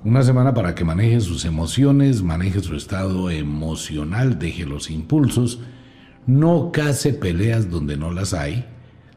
[0.05, 5.61] Una semana para que maneje sus emociones, maneje su estado emocional, deje los impulsos,
[6.27, 8.67] no case peleas donde no las hay,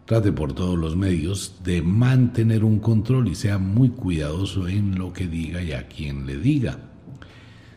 [0.06, 5.12] trate por todos los medios de mantener un control y sea muy cuidadoso en lo
[5.12, 6.80] que diga y a quien le diga.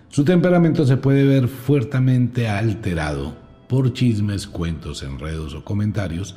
[0.09, 3.37] Su temperamento se puede ver fuertemente alterado
[3.69, 6.37] por chismes, cuentos, enredos o comentarios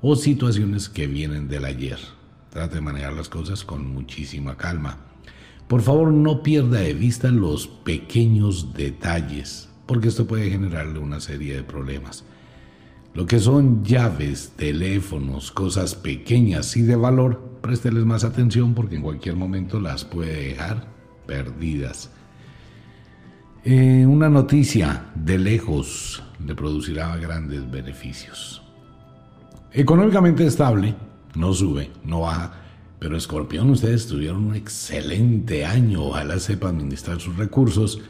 [0.00, 1.98] o situaciones que vienen del ayer.
[2.48, 5.13] Trate de manejar las cosas con muchísima calma.
[5.68, 11.56] Por favor, no pierda de vista los pequeños detalles, porque esto puede generarle una serie
[11.56, 12.24] de problemas.
[13.14, 19.02] Lo que son llaves, teléfonos, cosas pequeñas y de valor, présteles más atención porque en
[19.02, 20.86] cualquier momento las puede dejar
[21.26, 22.10] perdidas.
[23.64, 28.62] Eh, una noticia de lejos le producirá grandes beneficios.
[29.72, 30.94] Económicamente estable,
[31.34, 32.63] no sube, no baja,
[32.98, 36.04] pero Escorpión, ustedes tuvieron un excelente año.
[36.04, 38.00] Ojalá sepa administrar sus recursos,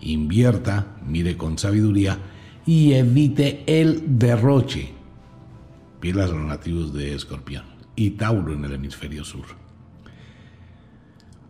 [0.00, 2.18] invierta, mire con sabiduría
[2.66, 4.90] y evite el derroche.
[6.00, 7.64] Pilas los nativos de Escorpión
[7.96, 9.44] y Tauro en el hemisferio sur.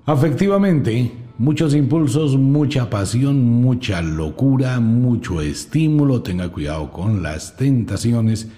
[0.06, 6.22] Afectivamente, muchos impulsos, mucha pasión, mucha locura, mucho estímulo.
[6.22, 8.48] Tenga cuidado con las tentaciones.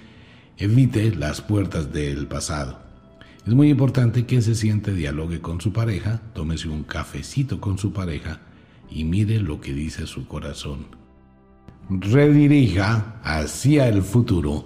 [0.59, 2.86] Evite las puertas del pasado.
[3.47, 7.93] Es muy importante que se siente, dialogue con su pareja, tómese un cafecito con su
[7.93, 8.41] pareja
[8.91, 10.87] y mire lo que dice su corazón.
[11.89, 14.65] Redirija hacia el futuro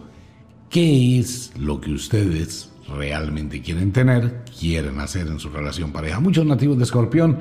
[0.71, 6.19] qué es lo que ustedes realmente quieren tener, quieren hacer en su relación pareja.
[6.19, 7.37] Muchos nativos de Escorpión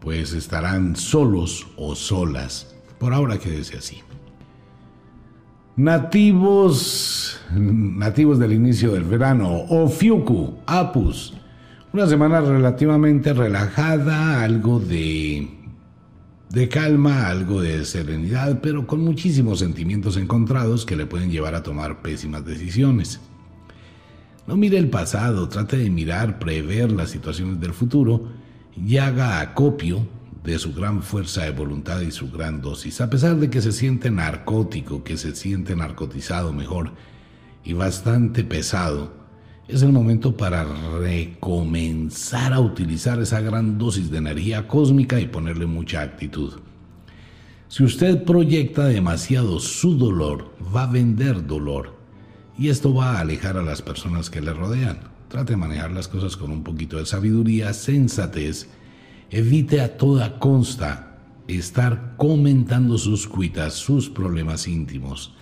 [0.00, 2.74] pues estarán solos o solas.
[2.98, 3.98] Por ahora quédese así.
[5.80, 11.32] Nativos, nativos del inicio del verano, Ofiuku, Apus.
[11.94, 15.48] Una semana relativamente relajada, algo de,
[16.50, 21.62] de calma, algo de serenidad, pero con muchísimos sentimientos encontrados que le pueden llevar a
[21.62, 23.18] tomar pésimas decisiones.
[24.46, 28.28] No mire el pasado, trate de mirar, prever las situaciones del futuro
[28.76, 30.06] y haga acopio
[30.44, 33.72] de su gran fuerza de voluntad y su gran dosis, a pesar de que se
[33.72, 36.92] siente narcótico, que se siente narcotizado mejor
[37.64, 39.12] y bastante pesado,
[39.68, 40.64] es el momento para
[40.98, 46.54] recomenzar a utilizar esa gran dosis de energía cósmica y ponerle mucha actitud.
[47.68, 51.96] Si usted proyecta demasiado su dolor, va a vender dolor
[52.58, 54.98] y esto va a alejar a las personas que le rodean.
[55.28, 58.68] Trate de manejar las cosas con un poquito de sabiduría, sensatez
[59.32, 65.36] Evite a toda consta estar comentando sus cuitas, sus problemas íntimos.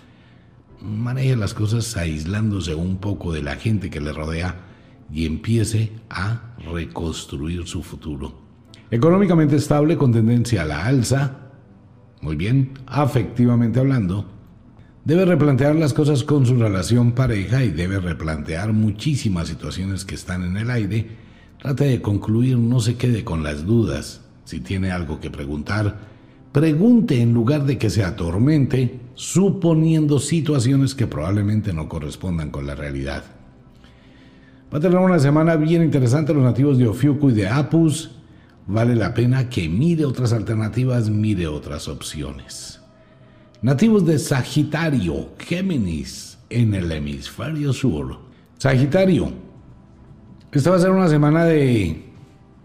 [0.79, 4.61] Maneje las cosas aislándose un poco de la gente que le rodea
[5.11, 8.39] y empiece a reconstruir su futuro.
[8.91, 11.49] Económicamente estable con tendencia a la alza,
[12.21, 14.25] muy bien, afectivamente hablando,
[15.03, 20.43] debe replantear las cosas con su relación pareja y debe replantear muchísimas situaciones que están
[20.43, 21.28] en el aire
[21.61, 24.21] Trate de concluir, no se quede con las dudas.
[24.45, 25.97] Si tiene algo que preguntar,
[26.53, 32.75] pregunte en lugar de que se atormente, suponiendo situaciones que probablemente no correspondan con la
[32.75, 33.23] realidad.
[34.73, 38.11] Va a tener una semana bien interesante los nativos de Ofiuku y de Apus.
[38.65, 42.79] Vale la pena que mire otras alternativas, mire otras opciones.
[43.61, 48.19] Nativos de Sagitario, Géminis, en el hemisferio sur.
[48.57, 49.33] Sagitario,
[50.51, 52.01] esta va a ser una semana de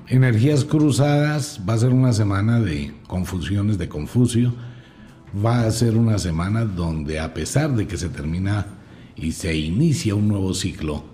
[0.08, 4.54] energías cruzadas, va a ser una semana de confusiones de Confucio,
[5.44, 8.66] va a ser una semana donde a pesar de que se termina
[9.16, 11.04] y se inicia un nuevo ciclo,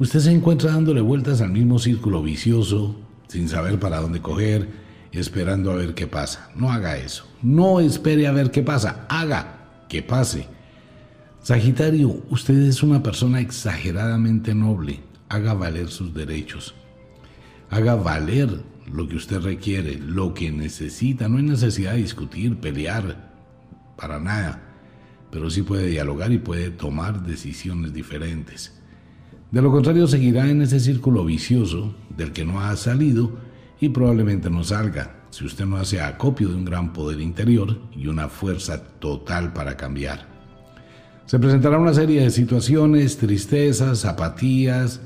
[0.00, 2.96] usted se encuentra dándole vueltas al mismo círculo vicioso,
[3.28, 4.68] sin saber para dónde coger,
[5.12, 6.50] esperando a ver qué pasa.
[6.56, 7.26] No haga eso.
[7.42, 10.48] No espere a ver qué pasa, haga que pase.
[11.42, 15.07] Sagitario, usted es una persona exageradamente noble.
[15.28, 16.74] Haga valer sus derechos.
[17.70, 21.28] Haga valer lo que usted requiere, lo que necesita.
[21.28, 23.32] No hay necesidad de discutir, pelear,
[23.96, 24.62] para nada.
[25.30, 28.80] Pero sí puede dialogar y puede tomar decisiones diferentes.
[29.50, 33.38] De lo contrario, seguirá en ese círculo vicioso del que no ha salido
[33.80, 38.06] y probablemente no salga si usted no hace acopio de un gran poder interior y
[38.06, 40.26] una fuerza total para cambiar.
[41.26, 45.02] Se presentará una serie de situaciones, tristezas, apatías,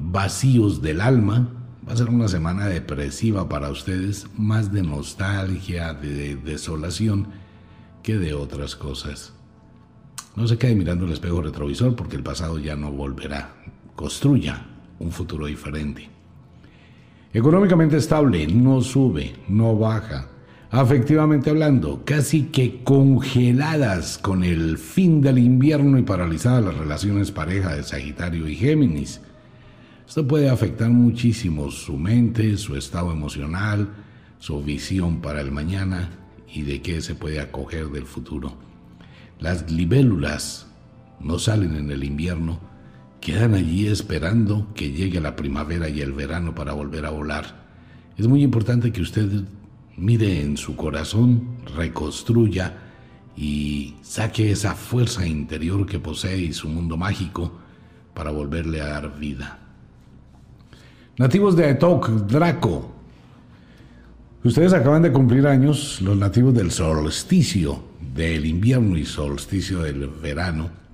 [0.00, 1.48] vacíos del alma.
[1.86, 7.28] Va a ser una semana depresiva para ustedes, más de nostalgia, de desolación
[8.02, 9.32] que de otras cosas.
[10.36, 13.54] No se quede mirando el espejo retrovisor porque el pasado ya no volverá.
[13.94, 14.66] Construya
[14.98, 16.08] un futuro diferente.
[17.32, 20.28] Económicamente estable, no sube, no baja.
[20.70, 27.74] Afectivamente hablando, casi que congeladas con el fin del invierno y paralizadas las relaciones pareja
[27.76, 29.20] de Sagitario y Géminis.
[30.06, 33.88] Esto puede afectar muchísimo su mente, su estado emocional,
[34.38, 36.10] su visión para el mañana
[36.52, 38.54] y de qué se puede acoger del futuro.
[39.40, 40.66] Las libélulas
[41.20, 42.60] no salen en el invierno,
[43.20, 47.64] quedan allí esperando que llegue la primavera y el verano para volver a volar.
[48.18, 49.44] Es muy importante que usted
[49.96, 52.76] mire en su corazón, reconstruya
[53.36, 57.52] y saque esa fuerza interior que posee y su mundo mágico
[58.12, 59.63] para volverle a dar vida.
[61.18, 62.90] Nativos de Atok, Draco.
[64.42, 67.82] Ustedes acaban de cumplir años, los nativos del solsticio
[68.14, 70.84] del invierno y solsticio del verano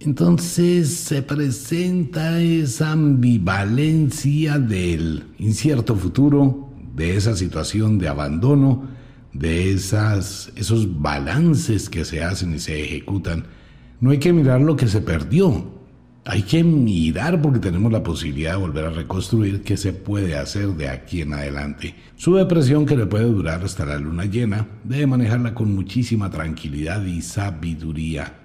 [0.00, 8.84] entonces se presenta esa ambivalencia del incierto futuro, de esa situación de abandono,
[9.32, 13.46] de esas, esos balances que se hacen y se ejecutan.
[14.00, 15.77] No hay que mirar lo que se perdió,
[16.30, 20.74] hay que mirar porque tenemos la posibilidad de volver a reconstruir qué se puede hacer
[20.74, 21.94] de aquí en adelante.
[22.16, 27.02] Su depresión que le puede durar hasta la luna llena, debe manejarla con muchísima tranquilidad
[27.06, 28.40] y sabiduría.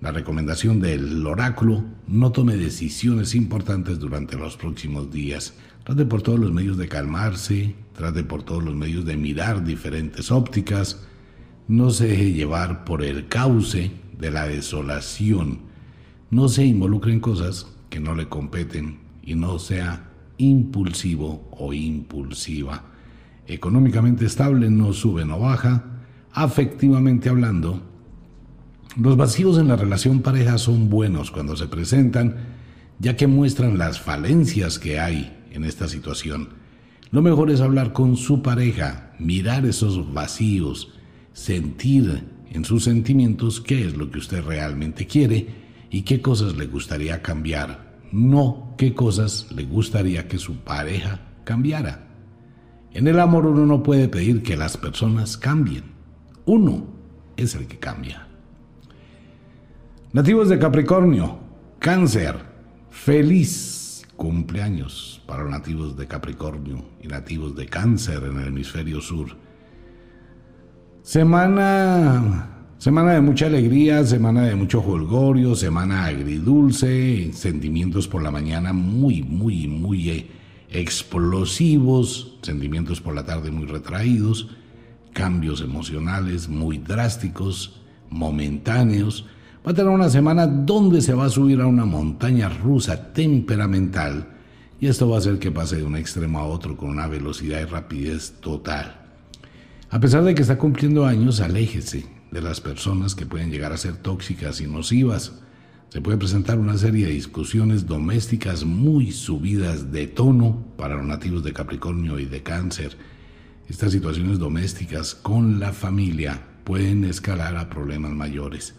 [0.00, 5.54] La recomendación del oráculo, no tome decisiones importantes durante los próximos días.
[5.84, 10.32] Trate por todos los medios de calmarse, trate por todos los medios de mirar diferentes
[10.32, 11.06] ópticas.
[11.68, 15.73] No se deje llevar por el cauce de la desolación.
[16.34, 22.86] No se involucre en cosas que no le competen y no sea impulsivo o impulsiva.
[23.46, 25.84] Económicamente estable, no sube, no baja.
[26.32, 27.82] Afectivamente hablando,
[28.96, 32.34] los vacíos en la relación pareja son buenos cuando se presentan,
[32.98, 36.48] ya que muestran las falencias que hay en esta situación.
[37.12, 40.94] Lo mejor es hablar con su pareja, mirar esos vacíos,
[41.32, 45.62] sentir en sus sentimientos qué es lo que usted realmente quiere
[45.94, 52.08] y qué cosas le gustaría cambiar, no qué cosas le gustaría que su pareja cambiara.
[52.90, 55.84] En el amor uno no puede pedir que las personas cambien,
[56.46, 56.84] uno
[57.36, 58.26] es el que cambia.
[60.12, 61.38] Nativos de Capricornio,
[61.78, 62.40] cáncer,
[62.90, 69.28] feliz cumpleaños para nativos de Capricornio y nativos de cáncer en el hemisferio sur.
[71.02, 72.53] Semana,
[72.84, 79.22] semana de mucha alegría, semana de mucho jolgorio, semana agridulce, sentimientos por la mañana muy,
[79.22, 80.30] muy, muy eh,
[80.68, 84.50] explosivos, sentimientos por la tarde muy retraídos,
[85.14, 87.80] cambios emocionales muy drásticos,
[88.10, 89.24] momentáneos,
[89.66, 94.28] va a tener una semana donde se va a subir a una montaña rusa temperamental
[94.78, 97.62] y esto va a hacer que pase de un extremo a otro con una velocidad
[97.62, 98.94] y rapidez total.
[99.88, 103.78] A pesar de que está cumpliendo años, aléjese de las personas que pueden llegar a
[103.78, 105.40] ser tóxicas y nocivas.
[105.88, 111.42] Se puede presentar una serie de discusiones domésticas muy subidas de tono para los nativos
[111.42, 112.98] de Capricornio y de Cáncer.
[113.68, 118.74] Estas situaciones domésticas con la familia pueden escalar a problemas mayores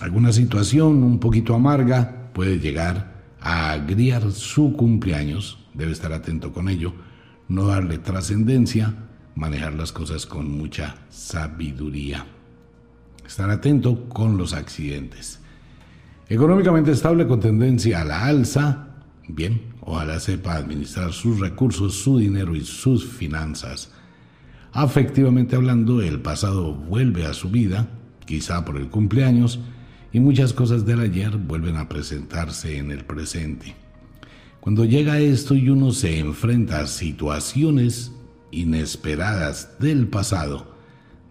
[0.00, 6.68] alguna situación un poquito amarga puede llegar a agriar su cumpleaños, debe estar atento con
[6.68, 6.92] ello,
[7.48, 8.94] no darle trascendencia,
[9.34, 12.26] manejar las cosas con mucha sabiduría.
[13.26, 15.40] Estar atento con los accidentes.
[16.28, 18.88] Económicamente estable con tendencia a la alza,
[19.28, 23.90] bien, ojalá sepa administrar sus recursos, su dinero y sus finanzas.
[24.72, 27.88] Afectivamente hablando, el pasado vuelve a su vida,
[28.26, 29.58] quizá por el cumpleaños,
[30.12, 33.74] y muchas cosas del ayer vuelven a presentarse en el presente.
[34.60, 38.12] Cuando llega esto y uno se enfrenta a situaciones
[38.50, 40.75] inesperadas del pasado,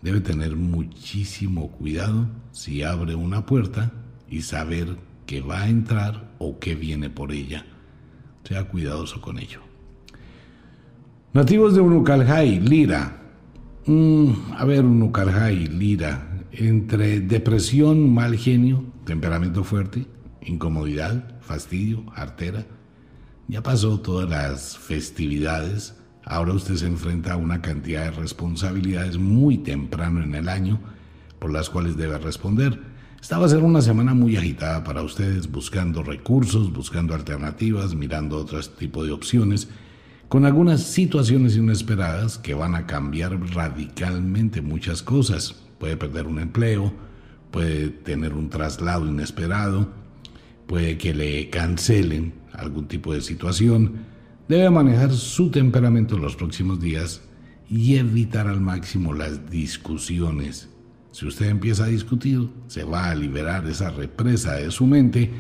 [0.06, 3.92] debe tener muchísimo cuidado si abre una puerta
[4.30, 7.66] y saber que va a entrar o que viene por ella.
[8.44, 9.62] Sea cuidadoso con ello.
[11.34, 13.20] Nativos de Unucalhai, Lira.
[13.88, 16.46] Mm, a ver, Unucalhai, Lira.
[16.52, 20.06] Entre depresión, mal genio, temperamento fuerte,
[20.44, 22.64] incomodidad, fastidio, artera.
[23.48, 25.96] Ya pasó todas las festividades.
[26.26, 30.80] Ahora usted se enfrenta a una cantidad de responsabilidades muy temprano en el año
[31.40, 32.80] por las cuales debe responder.
[33.22, 38.38] Esta va a ser una semana muy agitada para ustedes, buscando recursos, buscando alternativas, mirando
[38.38, 39.68] otro tipo de opciones,
[40.28, 45.56] con algunas situaciones inesperadas que van a cambiar radicalmente muchas cosas.
[45.80, 46.92] Puede perder un empleo,
[47.52, 49.90] puede tener un traslado inesperado,
[50.66, 54.15] puede que le cancelen algún tipo de situación.
[54.48, 57.22] Debe manejar su temperamento en los próximos días
[57.70, 60.70] y evitar al máximo las discusiones
[61.16, 65.32] si usted empieza a discutir, se va a liberar esa represa de su mente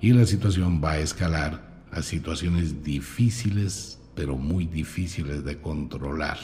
[0.00, 6.38] y la situación va a escalar a situaciones difíciles, pero muy difíciles de controlar.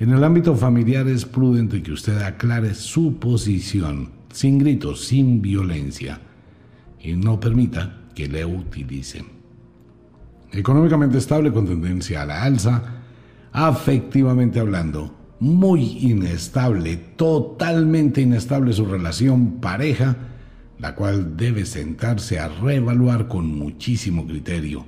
[0.00, 6.20] En el ámbito familiar es prudente que usted aclare su posición, sin gritos, sin violencia,
[7.00, 9.37] y no permita que le utilicen.
[10.52, 12.82] Económicamente estable con tendencia a la alza,
[13.52, 20.16] afectivamente hablando, muy inestable, totalmente inestable su relación pareja,
[20.78, 24.86] la cual debe sentarse a reevaluar con muchísimo criterio.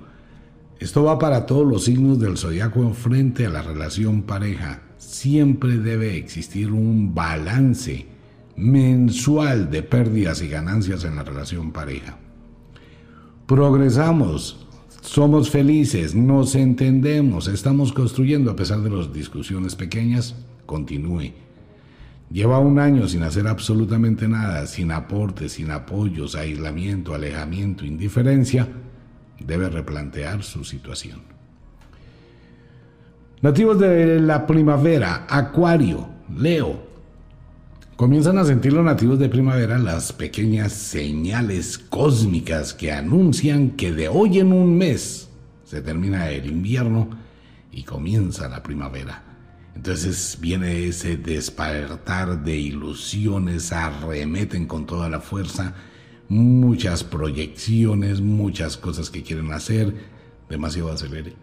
[0.78, 4.82] Esto va para todos los signos del zodiaco frente a la relación pareja.
[4.96, 8.06] Siempre debe existir un balance
[8.56, 12.16] mensual de pérdidas y ganancias en la relación pareja.
[13.46, 14.66] Progresamos,
[15.00, 20.34] somos felices, nos entendemos, estamos construyendo a pesar de las discusiones pequeñas.
[20.66, 21.32] Continúe.
[22.30, 28.68] Lleva un año sin hacer absolutamente nada, sin aportes, sin apoyos, aislamiento, alejamiento, indiferencia.
[29.40, 31.22] Debe replantear su situación.
[33.42, 36.89] Nativos de la primavera, Acuario, Leo.
[38.00, 44.08] Comienzan a sentir los nativos de primavera las pequeñas señales cósmicas que anuncian que de
[44.08, 45.28] hoy en un mes
[45.64, 47.10] se termina el invierno
[47.70, 49.22] y comienza la primavera.
[49.76, 55.74] Entonces viene ese despertar de ilusiones, arremeten con toda la fuerza,
[56.30, 59.94] muchas proyecciones, muchas cosas que quieren hacer,
[60.48, 61.34] demasiado acelere.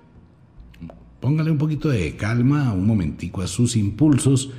[1.20, 4.50] Póngale un poquito de calma, un momentico a sus impulsos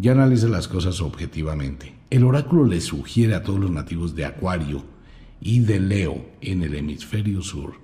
[0.00, 1.94] y analice las cosas objetivamente.
[2.10, 4.84] El oráculo le sugiere a todos los nativos de Acuario
[5.40, 7.74] y de Leo en el hemisferio sur,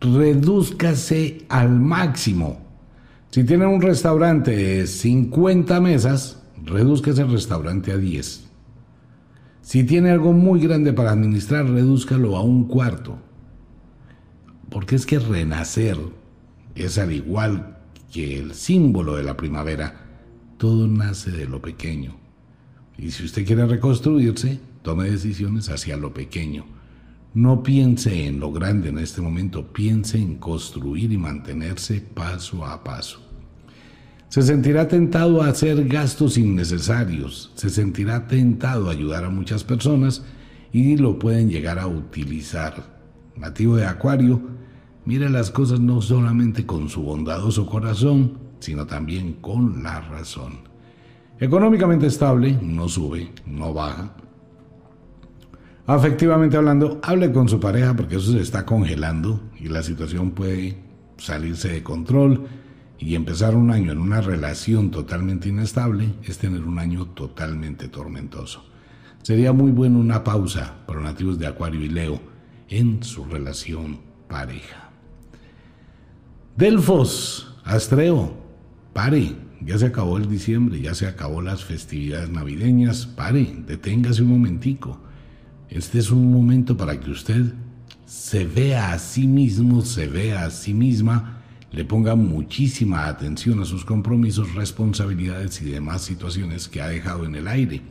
[0.00, 2.60] redúzcase al máximo.
[3.30, 8.44] Si tienen un restaurante de 50 mesas, redúzcase el restaurante a 10.
[9.60, 13.18] Si tiene algo muy grande para administrar, redúzcalo a un cuarto.
[14.70, 15.98] Porque es que renacer
[16.74, 17.76] es al igual
[18.10, 20.07] que el símbolo de la primavera
[20.58, 22.16] todo nace de lo pequeño.
[22.98, 26.66] Y si usted quiere reconstruirse, tome decisiones hacia lo pequeño.
[27.32, 32.82] No piense en lo grande en este momento, piense en construir y mantenerse paso a
[32.82, 33.20] paso.
[34.28, 40.24] Se sentirá tentado a hacer gastos innecesarios, se sentirá tentado a ayudar a muchas personas
[40.72, 42.98] y lo pueden llegar a utilizar.
[43.36, 44.40] Nativo de Acuario,
[45.04, 50.60] mire las cosas no solamente con su bondadoso corazón, sino también con la razón.
[51.40, 54.14] Económicamente estable, no sube, no baja.
[55.86, 60.76] Afectivamente hablando, hable con su pareja porque eso se está congelando y la situación puede
[61.16, 62.46] salirse de control
[62.98, 68.64] y empezar un año en una relación totalmente inestable es tener un año totalmente tormentoso.
[69.22, 72.20] Sería muy bueno una pausa para nativos de Acuario y Leo
[72.68, 74.90] en su relación pareja.
[76.56, 78.47] Delfos, Astreo,
[78.98, 84.30] pare, ya se acabó el diciembre, ya se acabó las festividades navideñas, pare, deténgase un
[84.30, 84.98] momentico.
[85.68, 87.54] Este es un momento para que usted
[88.06, 93.66] se vea a sí mismo, se vea a sí misma, le ponga muchísima atención a
[93.66, 97.82] sus compromisos, responsabilidades y demás situaciones que ha dejado en el aire.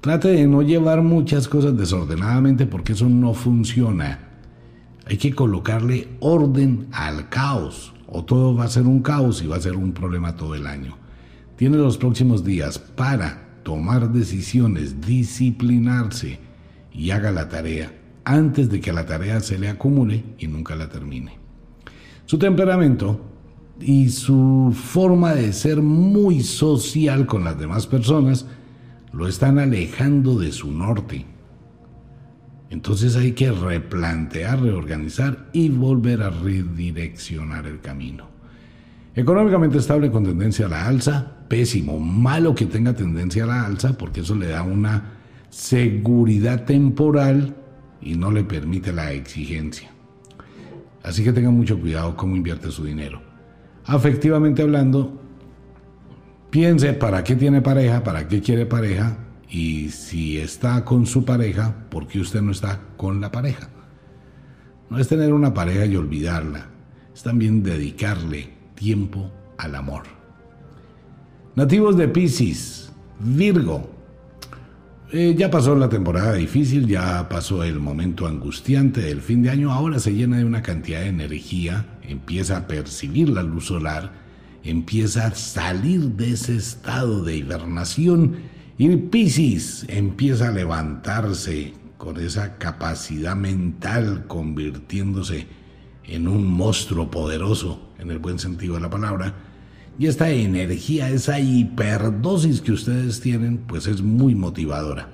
[0.00, 4.18] Trate de no llevar muchas cosas desordenadamente porque eso no funciona.
[5.06, 9.56] Hay que colocarle orden al caos o todo va a ser un caos y va
[9.56, 10.96] a ser un problema todo el año.
[11.56, 16.38] Tiene los próximos días para tomar decisiones, disciplinarse
[16.92, 17.92] y haga la tarea
[18.24, 21.38] antes de que la tarea se le acumule y nunca la termine.
[22.26, 23.32] Su temperamento,
[23.80, 28.46] y su forma de ser muy social con las demás personas
[29.12, 31.26] lo están alejando de su norte.
[32.72, 38.26] Entonces hay que replantear, reorganizar y volver a redireccionar el camino.
[39.14, 43.98] Económicamente estable con tendencia a la alza, pésimo, malo que tenga tendencia a la alza
[43.98, 45.18] porque eso le da una
[45.50, 47.54] seguridad temporal
[48.00, 49.90] y no le permite la exigencia.
[51.02, 53.20] Así que tenga mucho cuidado cómo invierte su dinero.
[53.84, 55.20] Afectivamente hablando,
[56.48, 59.18] piense para qué tiene pareja, para qué quiere pareja
[59.52, 63.68] y si está con su pareja, ¿por qué usted no está con la pareja?
[64.88, 66.68] No es tener una pareja y olvidarla,
[67.14, 70.04] es también dedicarle tiempo al amor.
[71.54, 73.90] Nativos de Pisces, Virgo.
[75.12, 79.70] Eh, ya pasó la temporada difícil, ya pasó el momento angustiante del fin de año,
[79.70, 84.12] ahora se llena de una cantidad de energía, empieza a percibir la luz solar,
[84.64, 88.36] empieza a salir de ese estado de hibernación
[88.78, 95.46] y Pisces empieza a levantarse con esa capacidad mental convirtiéndose
[96.04, 99.34] en un monstruo poderoso, en el buen sentido de la palabra.
[99.98, 105.10] Y esta energía, esa hiperdosis que ustedes tienen, pues es muy motivadora.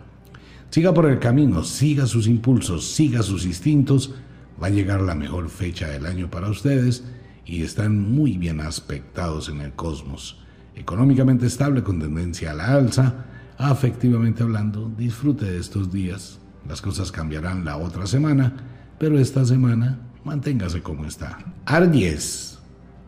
[0.71, 4.15] Siga por el camino, siga sus impulsos, siga sus instintos.
[4.63, 7.05] Va a llegar la mejor fecha del año para ustedes
[7.45, 10.41] y están muy bien aspectados en el cosmos.
[10.75, 13.27] Económicamente estable con tendencia a la alza,
[13.59, 16.39] afectivamente hablando, disfrute de estos días.
[16.69, 18.57] Las cosas cambiarán la otra semana,
[18.99, 21.39] pero esta semana manténgase como está.
[21.67, 22.59] Aries,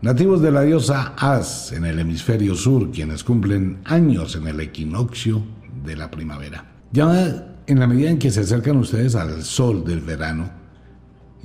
[0.03, 5.43] nativos de la diosa As en el hemisferio sur, quienes cumplen años en el equinoccio
[5.85, 6.65] de la primavera.
[6.93, 10.51] Ya en la medida en que se acercan ustedes al sol del verano,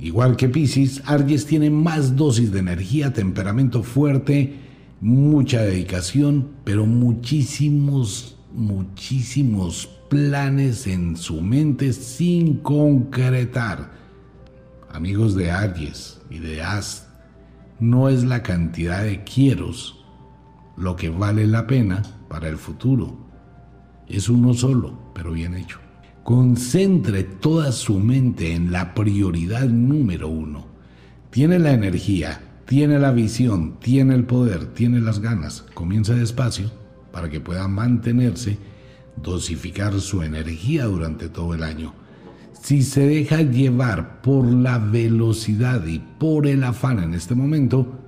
[0.00, 4.56] igual que Pisces, Aries tiene más dosis de energía, temperamento fuerte,
[5.00, 13.92] mucha dedicación, pero muchísimos muchísimos planes en su mente sin concretar.
[14.90, 17.06] Amigos de Aries y de Ast,
[17.78, 20.02] no es la cantidad de quieros
[20.76, 23.18] lo que vale la pena para el futuro.
[24.08, 25.78] Es uno solo, pero bien hecho.
[26.22, 30.66] Concentre toda su mente en la prioridad número uno.
[31.30, 35.66] Tiene la energía, tiene la visión, tiene el poder, tiene las ganas.
[35.74, 36.85] Comienza despacio
[37.16, 38.58] para que pueda mantenerse,
[39.16, 41.94] dosificar su energía durante todo el año.
[42.52, 47.98] Si se deja llevar por la velocidad y por el afán en este momento,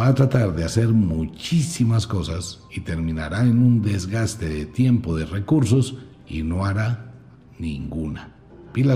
[0.00, 5.26] va a tratar de hacer muchísimas cosas y terminará en un desgaste de tiempo, de
[5.26, 7.12] recursos y no hará
[7.58, 8.37] ninguna.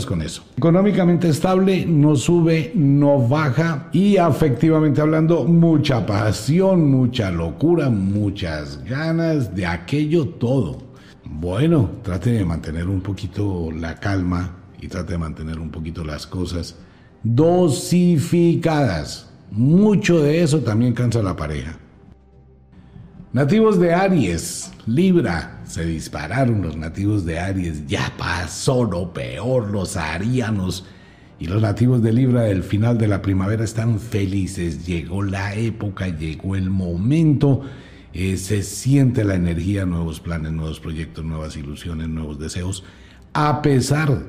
[0.07, 0.45] Con eso.
[0.57, 9.57] Económicamente estable, no sube, no baja y afectivamente hablando, mucha pasión, mucha locura, muchas ganas
[9.57, 10.79] de aquello todo.
[11.25, 16.29] Bueno, trate de mantener un poquito la calma y trate de mantener un poquito las
[16.29, 16.77] cosas
[17.25, 19.31] dosificadas.
[19.51, 21.77] Mucho de eso también cansa la pareja.
[23.33, 29.97] Nativos de Aries, Libra, se dispararon los nativos de Aries, ya pasó lo peor, los
[29.97, 30.87] arianos.
[31.39, 36.09] Y los nativos de Libra del final de la primavera están felices, llegó la época,
[36.09, 37.63] llegó el momento,
[38.13, 42.85] eh, se siente la energía, nuevos planes, nuevos proyectos, nuevas ilusiones, nuevos deseos,
[43.33, 44.25] a pesar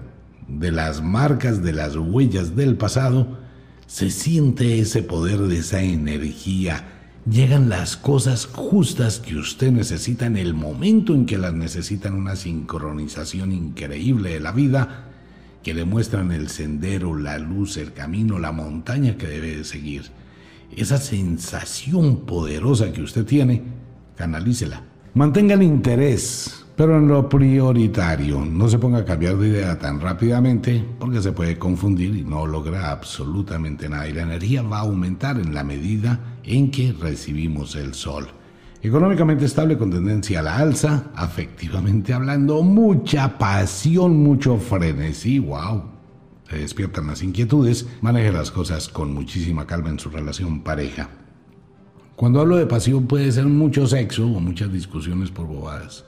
[0.47, 3.37] de las marcas, de las huellas del pasado,
[3.85, 6.92] se siente ese poder de esa energía,
[7.29, 12.35] llegan las cosas justas que usted necesita en el momento en que las necesitan, una
[12.35, 15.05] sincronización increíble de la vida
[15.63, 20.11] que demuestran el sendero, la luz, el camino, la montaña que debe de seguir.
[20.75, 23.63] Esa sensación poderosa que usted tiene,
[24.17, 24.83] canalícela.
[25.13, 30.01] Mantenga el interés, pero en lo prioritario, no se ponga a cambiar de idea tan
[30.01, 34.07] rápidamente porque se puede confundir y no logra absolutamente nada.
[34.07, 38.27] Y la energía va a aumentar en la medida en que recibimos el sol.
[38.81, 45.83] Económicamente estable con tendencia a la alza, afectivamente hablando, mucha pasión, mucho frenesí, wow.
[46.49, 51.09] Se despiertan las inquietudes, maneje las cosas con muchísima calma en su relación pareja.
[52.15, 56.05] Cuando hablo de pasión puede ser mucho sexo o muchas discusiones por bobadas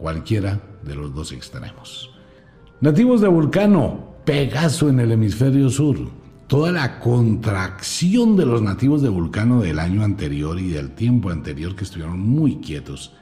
[0.00, 2.10] cualquiera de los dos extremos.
[2.80, 5.98] Nativos de Vulcano, Pegaso en el hemisferio sur.
[6.46, 11.76] Toda la contracción de los nativos de Vulcano del año anterior y del tiempo anterior
[11.76, 13.12] que estuvieron muy quietos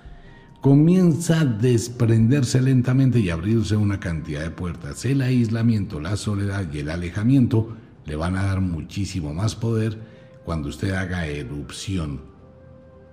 [0.60, 5.04] comienza a desprenderse lentamente y abrirse una cantidad de puertas.
[5.04, 7.76] El aislamiento, la soledad y el alejamiento
[8.06, 9.98] le van a dar muchísimo más poder
[10.44, 12.20] cuando usted haga erupción.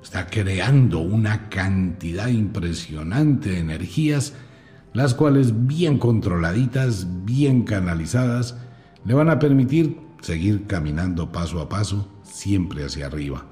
[0.05, 4.33] Está creando una cantidad impresionante de energías,
[4.93, 8.55] las cuales bien controladitas, bien canalizadas,
[9.03, 13.47] le van a permitir seguir caminando paso a paso, siempre hacia arriba.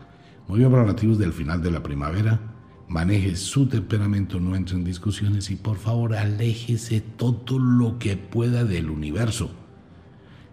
[0.48, 2.40] Muy bien para nativos del final de la primavera,
[2.88, 8.64] maneje su temperamento, no entre en discusiones y por favor aléjese todo lo que pueda
[8.64, 9.50] del universo.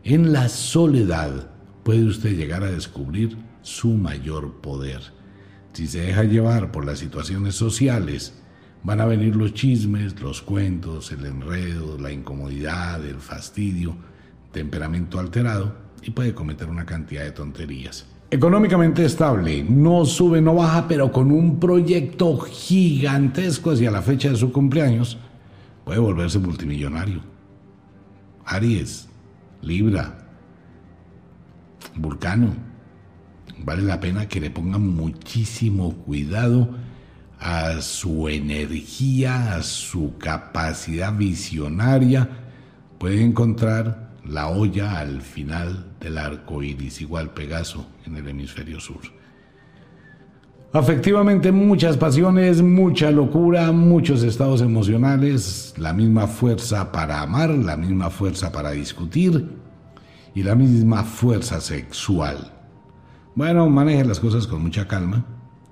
[0.02, 1.50] En la soledad
[1.82, 5.19] puede usted llegar a descubrir su mayor poder.
[5.72, 8.34] Si se deja llevar por las situaciones sociales,
[8.82, 13.94] van a venir los chismes, los cuentos, el enredo, la incomodidad, el fastidio,
[14.52, 18.06] temperamento alterado y puede cometer una cantidad de tonterías.
[18.32, 24.36] Económicamente estable, no sube, no baja, pero con un proyecto gigantesco hacia la fecha de
[24.36, 25.18] su cumpleaños,
[25.84, 27.20] puede volverse multimillonario.
[28.44, 29.08] Aries,
[29.62, 30.16] Libra,
[31.96, 32.54] Vulcano,
[33.64, 36.70] vale la pena que le pongan muchísimo cuidado
[37.38, 42.28] a su energía, a su capacidad visionaria.
[42.98, 49.00] Puede encontrar la olla al final del arco iris, igual Pegaso en el hemisferio sur.
[50.72, 58.08] Afectivamente, muchas pasiones, mucha locura, muchos estados emocionales, la misma fuerza para amar, la misma
[58.08, 59.48] fuerza para discutir
[60.32, 62.52] y la misma fuerza sexual.
[63.40, 65.24] Bueno, maneje las cosas con mucha calma,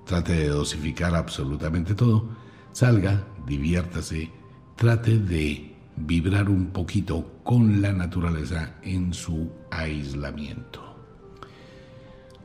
[0.03, 2.25] trate de dosificar absolutamente todo,
[2.71, 4.31] salga, diviértase,
[4.75, 10.81] trate de vibrar un poquito con la naturaleza en su aislamiento.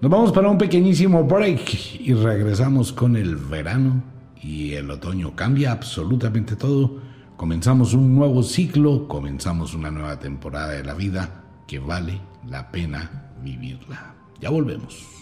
[0.02, 4.02] Nos vamos para un pequeñísimo break y regresamos con el verano
[4.42, 5.34] y el otoño.
[5.34, 6.98] Cambia absolutamente todo.
[7.38, 13.32] Comenzamos un nuevo ciclo, comenzamos una nueva temporada de la vida que vale la pena
[13.42, 14.16] vivirla.
[14.38, 15.13] Ya volvemos.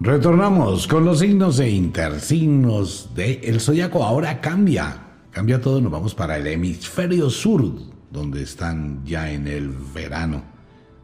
[0.00, 4.04] Retornamos con los signos e intersignos de zodiaco.
[4.04, 4.96] Ahora cambia,
[5.32, 5.80] cambia todo.
[5.80, 7.64] Nos vamos para el hemisferio sur,
[8.08, 10.44] donde están ya en el verano.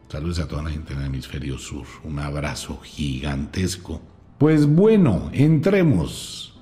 [0.07, 1.85] Saludos a toda la gente en el hemisferio sur.
[2.05, 3.99] Un abrazo gigantesco.
[4.37, 6.57] Pues bueno, entremos.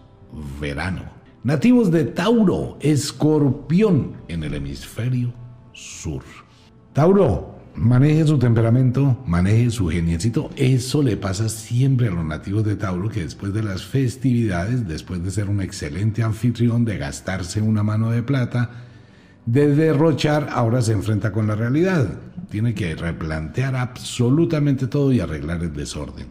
[0.60, 1.04] Verano.
[1.44, 5.32] Nativos de Tauro, escorpión en el hemisferio
[5.72, 6.24] sur.
[6.94, 10.50] Tauro, maneje su temperamento, maneje su geniecito.
[10.56, 15.24] Eso le pasa siempre a los nativos de Tauro que después de las festividades, después
[15.24, 18.70] de ser un excelente anfitrión, de gastarse una mano de plata,
[19.46, 22.20] de derrochar, ahora se enfrenta con la realidad.
[22.50, 26.28] Tiene que replantear absolutamente todo y arreglar el desorden.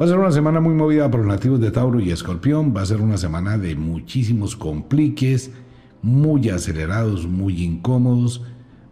[0.00, 2.74] Va a ser una semana muy movida por los nativos de Tauro y Escorpión.
[2.76, 5.50] Va a ser una semana de muchísimos compliques,
[6.02, 8.42] muy acelerados, muy incómodos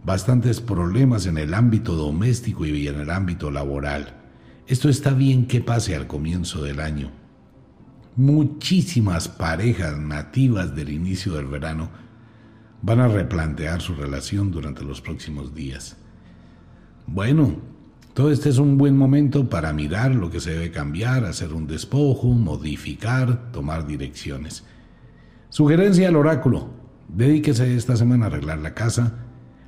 [0.03, 4.21] bastantes problemas en el ámbito doméstico y en el ámbito laboral.
[4.67, 7.11] Esto está bien que pase al comienzo del año.
[8.15, 11.89] Muchísimas parejas nativas del inicio del verano
[12.81, 15.97] van a replantear su relación durante los próximos días.
[17.07, 17.57] Bueno,
[18.13, 21.65] todo este es un buen momento para mirar lo que se debe cambiar, hacer un
[21.65, 24.63] despojo, modificar, tomar direcciones.
[25.49, 26.69] Sugerencia al oráculo.
[27.07, 29.13] Dedíquese esta semana a arreglar la casa,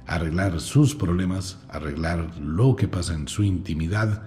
[0.08, 4.24] arreglar sus problemas, arreglar lo que pasa en su intimidad,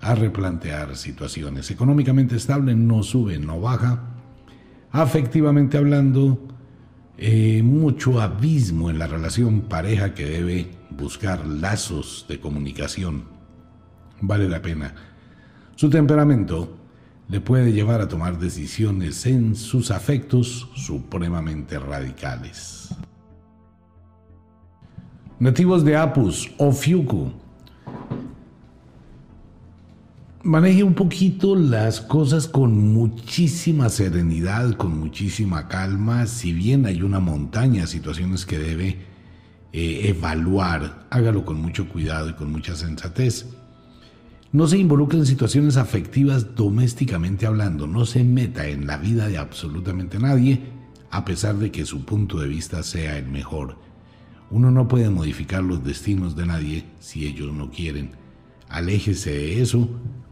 [0.00, 1.70] a replantear situaciones.
[1.70, 4.02] Económicamente estable, no sube, no baja.
[4.90, 6.48] Afectivamente hablando,
[7.16, 13.24] eh, mucho abismo en la relación pareja que debe buscar lazos de comunicación.
[14.20, 14.94] Vale la pena.
[15.74, 16.76] Su temperamento
[17.28, 22.88] le puede llevar a tomar decisiones en sus afectos supremamente radicales.
[25.40, 27.30] Nativos de Apus o Fiuku.
[30.42, 36.26] Maneje un poquito las cosas con muchísima serenidad, con muchísima calma.
[36.26, 38.98] Si bien hay una montaña de situaciones que debe
[39.72, 43.46] eh, evaluar, hágalo con mucho cuidado y con mucha sensatez.
[44.50, 49.38] No se involucre en situaciones afectivas domésticamente hablando, no se meta en la vida de
[49.38, 50.62] absolutamente nadie,
[51.12, 53.87] a pesar de que su punto de vista sea el mejor.
[54.50, 58.10] Uno no puede modificar los destinos de nadie si ellos no quieren.
[58.68, 59.88] Aléjese de eso,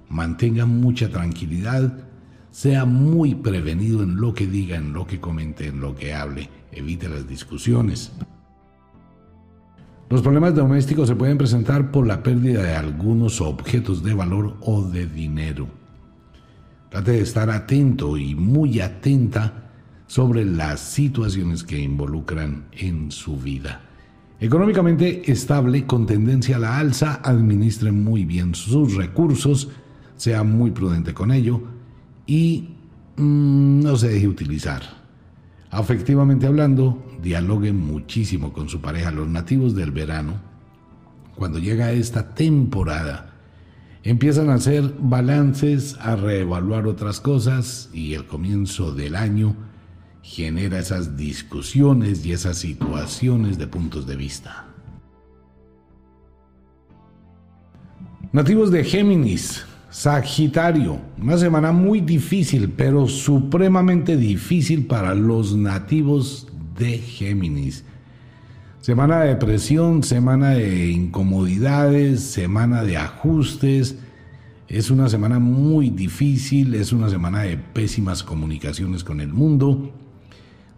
[0.08, 2.06] mantenga mucha tranquilidad,
[2.50, 6.48] sea muy prevenido en lo que diga, en lo que comente, en lo que hable,
[6.72, 8.12] evite las discusiones.
[10.08, 14.82] Los problemas domésticos se pueden presentar por la pérdida de algunos objetos de valor o
[14.82, 15.66] de dinero.
[16.90, 19.70] Trate de estar atento y muy atenta
[20.06, 23.85] sobre las situaciones que involucran en su vida.
[24.38, 29.70] Económicamente estable, con tendencia a la alza, administre muy bien sus recursos,
[30.16, 31.62] sea muy prudente con ello
[32.26, 32.68] y
[33.16, 34.82] mm, no se deje utilizar.
[35.70, 39.10] Afectivamente hablando, dialogue muchísimo con su pareja.
[39.10, 40.34] Los nativos del verano,
[41.34, 43.32] cuando llega esta temporada,
[44.02, 49.56] empiezan a hacer balances, a reevaluar otras cosas y el comienzo del año
[50.26, 54.66] genera esas discusiones y esas situaciones de puntos de vista.
[58.32, 66.98] Nativos de Géminis, Sagitario, una semana muy difícil, pero supremamente difícil para los nativos de
[66.98, 67.84] Géminis.
[68.80, 73.96] Semana de depresión, semana de incomodidades, semana de ajustes.
[74.66, 79.92] Es una semana muy difícil, es una semana de pésimas comunicaciones con el mundo.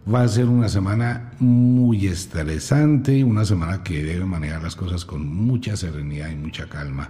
[0.07, 5.27] Va a ser una semana muy estresante, una semana que debe manejar las cosas con
[5.27, 7.09] mucha serenidad y mucha calma.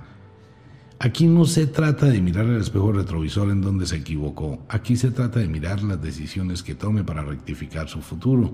[1.01, 5.11] Aquí no se trata de mirar el espejo retrovisor en donde se equivocó, aquí se
[5.11, 8.53] trata de mirar las decisiones que tome para rectificar su futuro.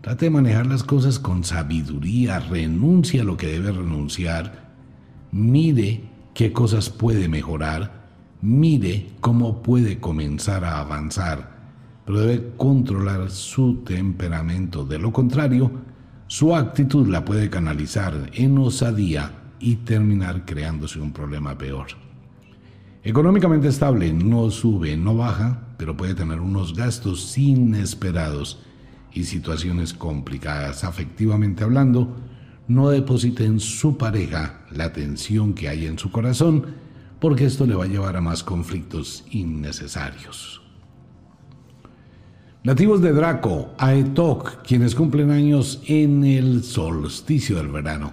[0.00, 4.70] Trate de manejar las cosas con sabiduría, renuncia a lo que debe renunciar,
[5.32, 6.04] mire
[6.34, 8.06] qué cosas puede mejorar,
[8.40, 11.57] mire cómo puede comenzar a avanzar,
[12.08, 14.82] pero debe controlar su temperamento.
[14.86, 15.70] De lo contrario,
[16.26, 19.30] su actitud la puede canalizar en osadía
[19.60, 21.88] y terminar creándose un problema peor.
[23.04, 28.64] Económicamente estable, no sube, no baja, pero puede tener unos gastos inesperados
[29.12, 32.16] y situaciones complicadas afectivamente hablando,
[32.68, 36.68] no deposite en su pareja la tensión que hay en su corazón,
[37.20, 40.62] porque esto le va a llevar a más conflictos innecesarios.
[42.68, 48.12] Nativos de Draco, Aetok, quienes cumplen años en el solsticio del verano.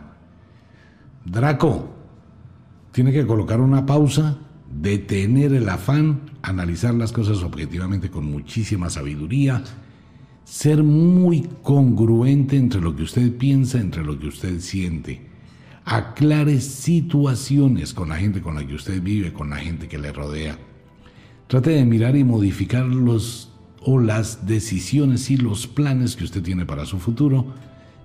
[1.25, 1.93] Draco,
[2.93, 4.37] tiene que colocar una pausa,
[4.71, 9.61] detener el afán, analizar las cosas objetivamente con muchísima sabiduría,
[10.45, 15.31] ser muy congruente entre lo que usted piensa, entre lo que usted siente.
[15.83, 20.13] Aclare situaciones con la gente con la que usted vive, con la gente que le
[20.13, 20.57] rodea.
[21.47, 23.51] Trate de mirar y modificar los
[23.85, 27.53] o las decisiones y los planes que usted tiene para su futuro,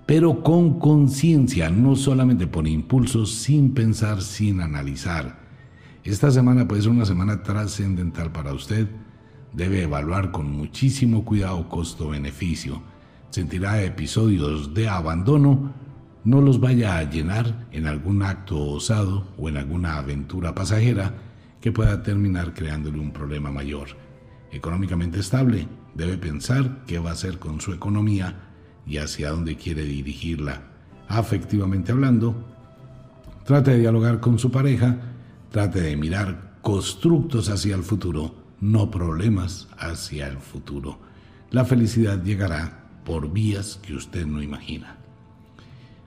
[0.05, 5.41] pero con conciencia, no solamente por impulsos, sin pensar, sin analizar.
[6.03, 8.87] Esta semana puede ser una semana trascendental para usted
[9.53, 12.81] Debe evaluar con muchísimo cuidado costo-beneficio.
[13.31, 15.73] Sentirá episodios de abandono,
[16.23, 21.15] no los vaya a llenar en algún acto osado o en alguna aventura pasajera
[21.59, 23.89] que pueda terminar creándole un problema mayor.
[24.51, 28.49] Económicamente estable, debe pensar qué va a hacer con su economía
[28.85, 30.63] y hacia dónde quiere dirigirla.
[31.07, 32.35] Afectivamente hablando,
[33.45, 34.97] trate de dialogar con su pareja,
[35.51, 40.99] trate de mirar constructos hacia el futuro no problemas hacia el futuro.
[41.49, 44.97] La felicidad llegará por vías que usted no imagina.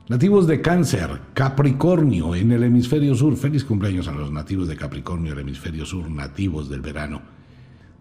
[0.08, 3.36] Nativos de cáncer, Capricornio en el hemisferio sur.
[3.36, 7.33] Feliz cumpleaños a los nativos de Capricornio, el hemisferio sur, nativos del verano.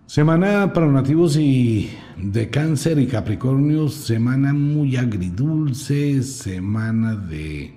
[0.05, 7.73] Semana para nativos y de cáncer y Capricornio, semana muy agridulce, semana de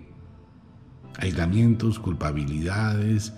[1.19, 3.33] aislamientos, culpabilidades,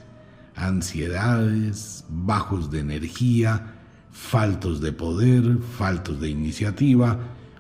[0.57, 3.75] ansiedades, bajos de energía,
[4.11, 7.19] faltos de poder, faltos de iniciativa,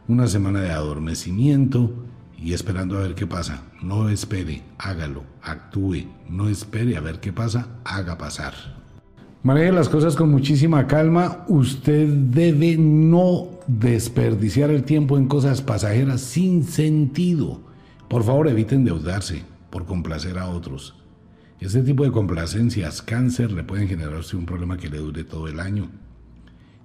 [0.09, 1.93] una semana de adormecimiento
[2.39, 3.65] y esperando a ver qué pasa.
[3.83, 8.78] No espere, hágalo, actúe, no espere a ver qué pasa, haga pasar.
[9.43, 11.45] Maneje las cosas con muchísima calma.
[11.47, 17.61] Usted debe no desperdiciar el tiempo en cosas pasajeras sin sentido.
[18.09, 20.97] Por favor, evite endeudarse por complacer a otros.
[21.61, 25.61] Este tipo de complacencias, cáncer, le pueden generarse un problema que le dure todo el
[25.61, 25.89] año.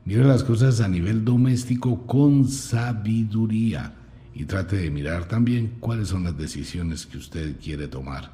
[0.06, 3.95] Mire las cosas a nivel doméstico con sabiduría
[4.36, 8.32] y trate de mirar también cuáles son las decisiones que usted quiere tomar.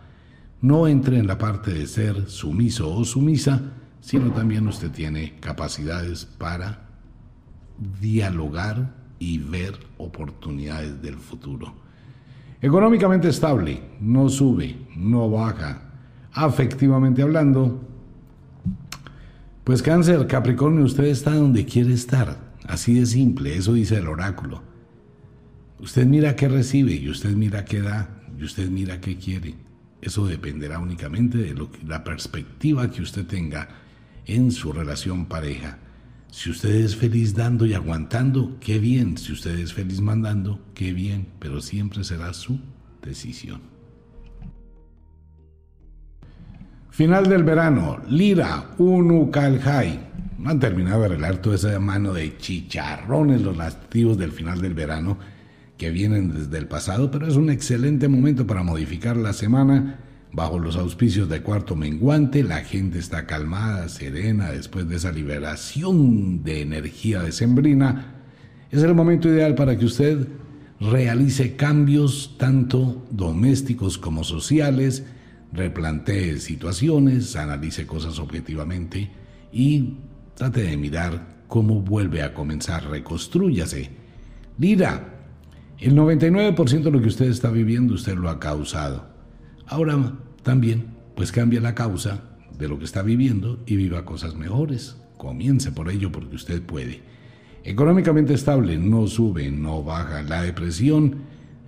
[0.62, 3.62] No entre en la parte de ser sumiso o sumisa,
[4.10, 6.80] sino también usted tiene capacidades para
[8.02, 11.76] dialogar y ver oportunidades del futuro.
[12.60, 15.92] Económicamente estable, no sube, no baja,
[16.32, 17.88] afectivamente hablando,
[19.64, 22.36] pues cáncer, Capricornio, usted está donde quiere estar.
[22.68, 24.64] Así de simple, eso dice el oráculo.
[25.80, 29.54] Usted mira qué recibe y usted mira qué da y usted mira qué quiere.
[30.02, 31.56] Eso dependerá únicamente de
[31.86, 33.70] la perspectiva que usted tenga
[34.36, 35.78] en su relación pareja.
[36.32, 39.18] Si usted es feliz dando y aguantando, qué bien.
[39.18, 41.28] Si usted es feliz mandando, qué bien.
[41.40, 42.60] Pero siempre será su
[43.02, 43.62] decisión.
[46.92, 48.00] Final del verano.
[48.08, 50.08] Lira, Unucalhai.
[50.38, 54.74] No han terminado de arreglar toda esa mano de chicharrones los nativos del final del
[54.74, 55.18] verano
[55.78, 60.00] que vienen desde el pasado, pero es un excelente momento para modificar la semana
[60.32, 66.44] Bajo los auspicios de cuarto menguante, la gente está calmada, serena después de esa liberación
[66.44, 68.14] de energía decembrina.
[68.70, 70.28] Es el momento ideal para que usted
[70.80, 75.04] realice cambios tanto domésticos como sociales,
[75.52, 79.10] replantee situaciones, analice cosas objetivamente
[79.52, 79.96] y
[80.36, 83.90] trate de mirar cómo vuelve a comenzar, reconstrúyase.
[84.60, 85.16] Lira,
[85.80, 89.09] el 99% de lo que usted está viviendo usted lo ha causado.
[89.70, 92.24] Ahora también, pues cambia la causa
[92.58, 94.98] de lo que está viviendo y viva cosas mejores.
[95.18, 97.02] Comience por ello porque usted puede.
[97.64, 100.24] Económicamente estable, no sube, no baja.
[100.24, 101.18] La depresión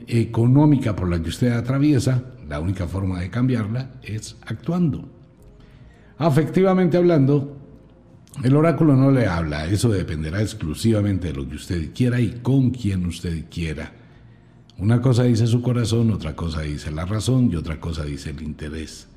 [0.08, 5.08] económica por la que usted atraviesa, la única forma de cambiarla es actuando.
[6.18, 7.56] Afectivamente hablando,
[8.44, 12.72] el oráculo no le habla, eso dependerá exclusivamente de lo que usted quiera y con
[12.72, 13.94] quien usted quiera.
[14.82, 18.42] Una cosa dice su corazón, otra cosa dice la razón y otra cosa dice el
[18.42, 19.08] interés.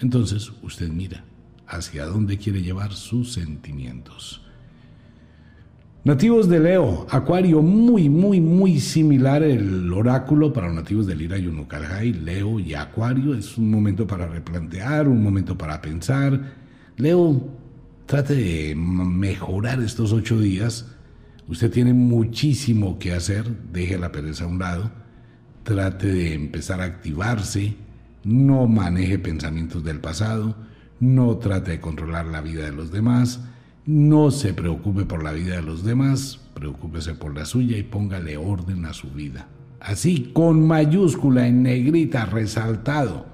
[0.00, 1.22] Entonces usted mira
[1.66, 4.40] hacia dónde quiere llevar sus sentimientos.
[6.02, 11.46] Nativos de Leo, Acuario, muy, muy, muy similar el oráculo para nativos de Lira y
[11.46, 13.34] Unukalhai, Leo y Acuario.
[13.34, 16.54] Es un momento para replantear, un momento para pensar.
[16.96, 17.50] Leo,
[18.06, 20.95] trate de mejorar estos ocho días
[21.48, 24.90] Usted tiene muchísimo que hacer, deje la pereza a un lado,
[25.62, 27.76] trate de empezar a activarse,
[28.24, 30.56] no maneje pensamientos del pasado,
[30.98, 33.40] no trate de controlar la vida de los demás,
[33.84, 38.36] no se preocupe por la vida de los demás, preocúpese por la suya y póngale
[38.36, 39.46] orden a su vida.
[39.78, 43.26] Así, con mayúscula en negrita resaltado,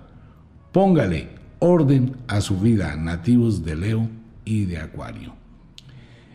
[0.72, 4.08] póngale orden a su vida, nativos de Leo
[4.44, 5.41] y de Acuario.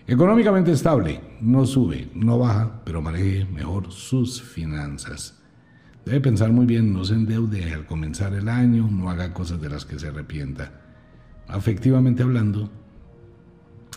[0.10, 5.38] Económicamente estable, no sube, no baja, pero maneje mejor sus finanzas.
[6.05, 9.68] Debe pensar muy bien, no se endeude al comenzar el año, no haga cosas de
[9.68, 10.72] las que se arrepienta.
[11.49, 12.72] Afectivamente hablando,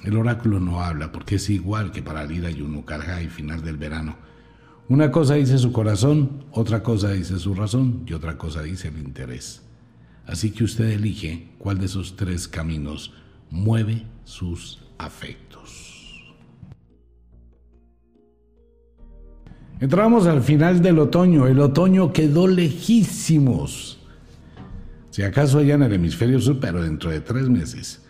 [0.02, 3.76] el oráculo no habla porque es igual que para Lira y Unucarja y final del
[3.76, 4.16] verano.
[4.88, 8.98] Una cosa dice su corazón, otra cosa dice su razón y otra cosa dice el
[8.98, 9.62] interés.
[10.26, 13.12] Así que usted elige cuál de esos tres caminos
[13.48, 15.89] mueve sus afectos.
[19.80, 21.46] Entramos al final del otoño.
[21.46, 23.98] El otoño quedó lejísimos.
[25.08, 28.02] Si acaso allá en el hemisferio sur, pero dentro de tres meses.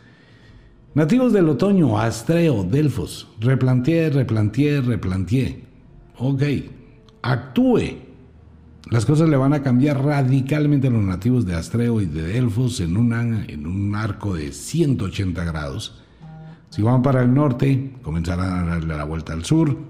[0.95, 3.29] Nativos del otoño, Astreo, Delfos.
[3.39, 5.65] Replanteé, replanteé, replanteé.
[6.19, 6.43] Ok,
[7.23, 8.11] actúe.
[8.91, 12.81] Las cosas le van a cambiar radicalmente a los nativos de Astreo y de Delfos
[12.81, 16.03] en, en un arco de 180 grados.
[16.71, 19.90] Si van para el norte, comenzarán a darle la vuelta al sur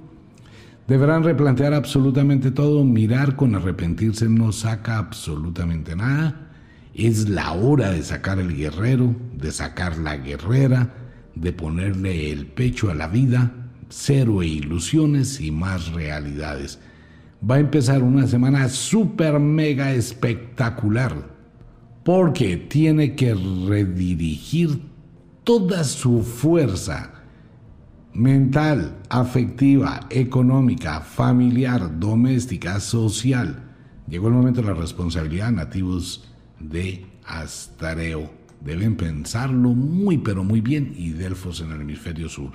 [0.90, 6.50] Deberán replantear absolutamente todo, mirar con arrepentirse no saca absolutamente nada.
[6.92, 10.92] Es la hora de sacar el guerrero, de sacar la guerrera,
[11.36, 13.52] de ponerle el pecho a la vida,
[13.88, 16.80] cero e ilusiones y más realidades.
[17.48, 21.14] Va a empezar una semana súper mega espectacular,
[22.02, 24.82] porque tiene que redirigir
[25.44, 27.19] toda su fuerza
[28.12, 33.62] mental, afectiva, económica, familiar, doméstica, social.
[34.08, 38.30] Llegó el momento de la responsabilidad, nativos de Astareo.
[38.60, 42.52] Deben pensarlo muy, pero muy bien y Delfos en el hemisferio sur.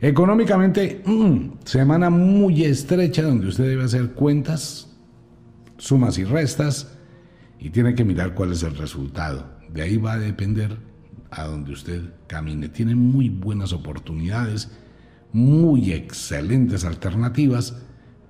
[0.00, 4.88] Económicamente, mm, semana muy estrecha donde usted debe hacer cuentas,
[5.78, 6.98] sumas y restas
[7.58, 9.46] y tiene que mirar cuál es el resultado.
[9.72, 10.76] De ahí va a depender
[11.32, 12.68] a donde usted camine.
[12.68, 14.70] Tiene muy buenas oportunidades
[15.32, 17.74] muy excelentes alternativas,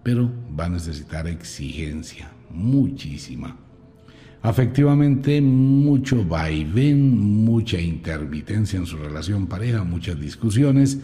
[0.03, 3.57] pero va a necesitar exigencia, muchísima.
[4.41, 11.01] Afectivamente, mucho vaivén, mucha intermitencia en su relación pareja, muchas discusiones.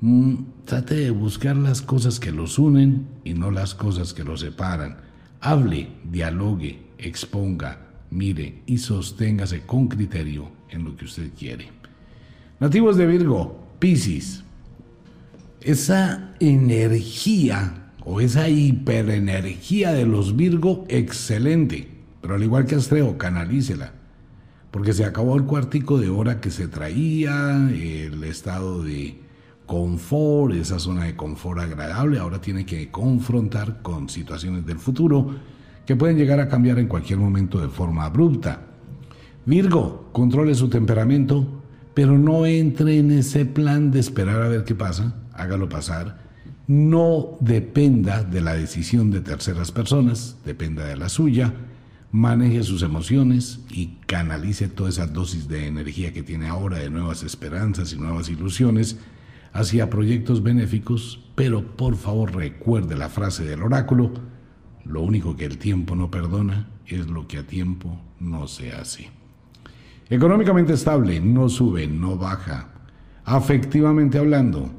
[0.00, 0.34] Mm,
[0.64, 4.98] trate de buscar las cosas que los unen y no las cosas que los separan.
[5.40, 7.80] Hable, dialogue, exponga,
[8.10, 11.68] mire y sosténgase con criterio en lo que usted quiere.
[12.60, 14.44] Nativos de Virgo, Piscis,
[15.60, 21.88] esa energía o esa hiperenergía de los Virgo, excelente.
[22.20, 23.92] Pero al igual que Astreo, canalícela.
[24.70, 29.20] Porque se acabó el cuartico de hora que se traía, el estado de
[29.66, 35.34] confort, esa zona de confort agradable, ahora tiene que confrontar con situaciones del futuro
[35.86, 38.60] que pueden llegar a cambiar en cualquier momento de forma abrupta.
[39.46, 41.46] Virgo, controle su temperamento,
[41.92, 46.18] pero no entre en ese plan de esperar a ver qué pasa, hágalo pasar.
[46.66, 51.52] No dependa de la decisión de terceras personas, dependa de la suya.
[52.10, 57.22] Maneje sus emociones y canalice toda esa dosis de energía que tiene ahora de nuevas
[57.22, 58.98] esperanzas y nuevas ilusiones
[59.52, 64.12] hacia proyectos benéficos, pero por favor recuerde la frase del oráculo,
[64.84, 69.10] lo único que el tiempo no perdona es lo que a tiempo no se hace.
[70.10, 72.68] Económicamente estable, no sube, no baja.
[73.24, 74.70] Afectivamente hablando,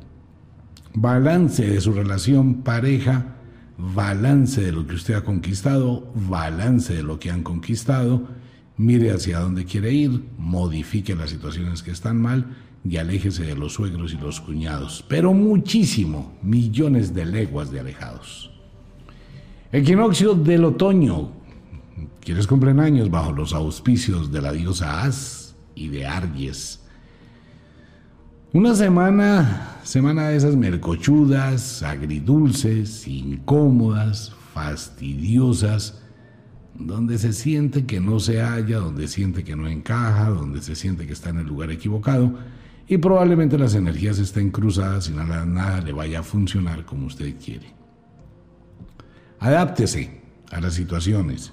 [0.94, 3.36] balance de su relación pareja,
[3.78, 8.28] balance de lo que usted ha conquistado, balance de lo que han conquistado,
[8.78, 12.56] mire hacia dónde quiere ir, modifique las situaciones que están mal
[12.88, 18.52] y aléjese de los suegros y los cuñados, pero muchísimo, millones de leguas de alejados.
[19.72, 21.32] Equinoccio del otoño.
[22.22, 26.82] Quienes cumplen años bajo los auspicios de la diosa As y de Argies.
[28.54, 36.02] Una semana, semana de esas mercochudas, agridulces, incómodas, fastidiosas,
[36.74, 41.06] donde se siente que no se halla, donde siente que no encaja, donde se siente
[41.06, 42.34] que está en el lugar equivocado
[42.88, 47.36] y probablemente las energías estén cruzadas y nada, nada le vaya a funcionar como usted
[47.44, 47.74] quiere.
[49.40, 50.22] Adáptese
[50.52, 51.52] a las situaciones.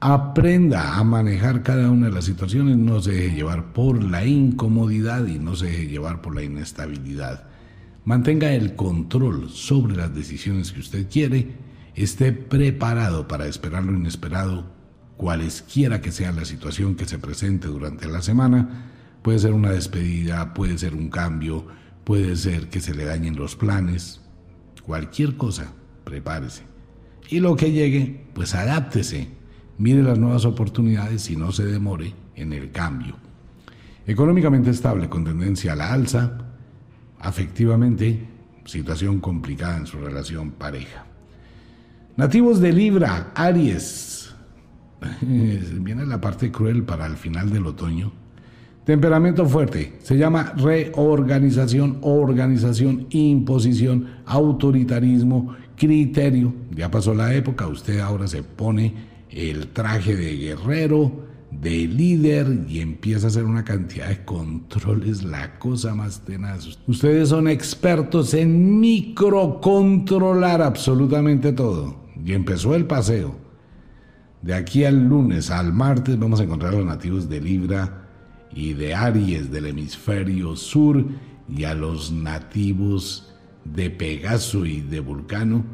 [0.00, 5.26] Aprenda a manejar cada una de las situaciones, no se deje llevar por la incomodidad
[5.26, 7.48] y no se deje llevar por la inestabilidad.
[8.04, 11.56] Mantenga el control sobre las decisiones que usted quiere,
[11.94, 14.72] esté preparado para esperar lo inesperado,
[15.16, 18.88] cualesquiera que sea la situación que se presente durante la semana,
[19.22, 21.66] Puede ser una despedida, puede ser un cambio,
[22.04, 24.20] puede ser que se le dañen los planes,
[24.82, 25.72] cualquier cosa,
[26.04, 26.62] prepárese.
[27.28, 29.28] Y lo que llegue, pues adáptese,
[29.78, 33.16] mire las nuevas oportunidades y no se demore en el cambio.
[34.06, 36.38] Económicamente estable con tendencia a la alza,
[37.20, 38.28] afectivamente,
[38.64, 41.06] situación complicada en su relación pareja.
[42.16, 44.34] Nativos de Libra, Aries.
[45.20, 48.12] Viene la parte cruel para el final del otoño
[48.88, 49.98] Temperamento fuerte.
[50.02, 56.54] Se llama reorganización, organización, imposición, autoritarismo, criterio.
[56.70, 58.94] Ya pasó la época, usted ahora se pone
[59.30, 65.58] el traje de guerrero, de líder y empieza a hacer una cantidad de controles, la
[65.58, 66.78] cosa más tenaz.
[66.86, 71.96] Ustedes son expertos en microcontrolar absolutamente todo.
[72.24, 73.36] Y empezó el paseo.
[74.42, 78.08] De aquí al lunes, al martes, vamos a encontrar a los nativos de Libra
[78.54, 81.04] y de Aries del hemisferio sur
[81.48, 85.64] y a los nativos de Pegaso y de Vulcano,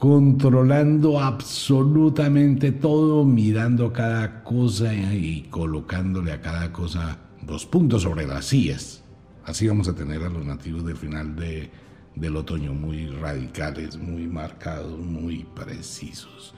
[0.00, 8.46] controlando absolutamente todo, mirando cada cosa y colocándole a cada cosa dos puntos sobre las
[8.46, 9.04] sillas.
[9.44, 11.68] Así vamos a tener a los nativos del final de,
[12.16, 16.54] del otoño muy radicales, muy marcados, muy precisos.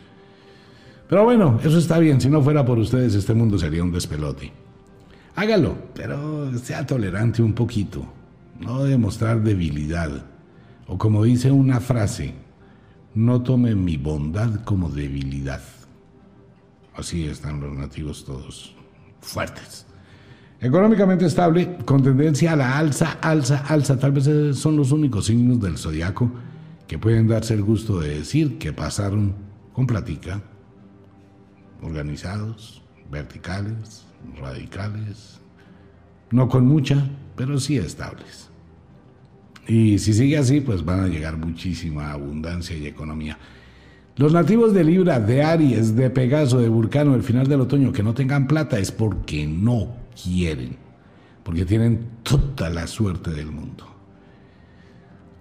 [1.09, 4.53] Pero bueno, eso está bien, si no fuera por ustedes este mundo sería un despelote.
[5.35, 8.07] Hágalo, pero sea tolerante un poquito.
[8.61, 10.27] No demostrar debilidad.
[10.87, 12.35] O como dice una frase,
[13.15, 15.63] no tome mi bondad como debilidad.
[16.95, 18.75] Así están los nativos todos,
[19.21, 19.87] fuertes.
[20.61, 23.99] Económicamente estable, con tendencia a la alza, alza, alza.
[23.99, 26.31] Tal vez son los únicos signos del zodiaco
[26.87, 29.35] que pueden darse el gusto de decir que pasaron
[29.73, 30.43] con platica,
[31.83, 34.05] organizados, verticales,
[34.39, 35.41] radicales,
[36.31, 38.52] no con mucha, pero sí estables.
[39.67, 43.39] Y si sigue así, pues van a llegar muchísima abundancia y economía.
[44.17, 48.03] Los nativos de Libra, de Aries, de Pegaso, de Vulcano, el final del otoño, que
[48.03, 50.77] no tengan plata es porque no quieren,
[51.43, 53.87] porque tienen toda la suerte del mundo.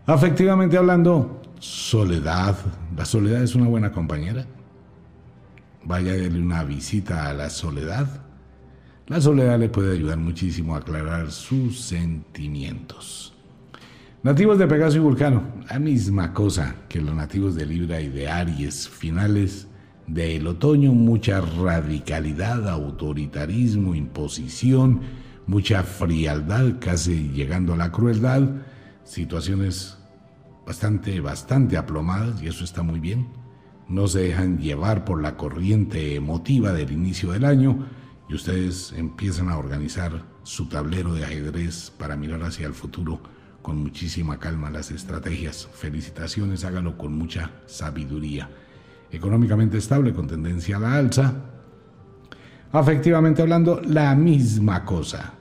[0.05, 2.57] Afectivamente hablando, soledad.
[2.95, 4.45] La soledad es una buena compañera.
[5.83, 8.21] Vaya a darle una visita a la soledad
[9.11, 13.30] la soledad le puede ayudar muchísimo a aclarar sus sentimientos.
[14.23, 18.29] Nativos de Pegaso y Vulcano, la misma cosa que los nativos de Libra y de
[18.29, 19.67] Aries, finales
[20.05, 25.01] del otoño, mucha radicalidad, autoritarismo, imposición,
[25.47, 28.47] mucha frialdad, casi llegando a la crueldad,
[29.03, 29.97] situaciones
[30.67, 33.27] bastante, bastante aplomadas y eso está muy bien.
[33.87, 37.87] No se dejan llevar por la corriente emotiva del inicio del año,
[38.29, 43.19] y ustedes empiezan a organizar su tablero de ajedrez para mirar hacia el futuro
[43.61, 45.67] con muchísima calma las estrategias.
[45.73, 48.49] Felicitaciones, hágalo con mucha sabiduría.
[49.11, 51.33] Económicamente estable, con tendencia a la alza.
[52.71, 55.33] Afectivamente hablando, la misma cosa.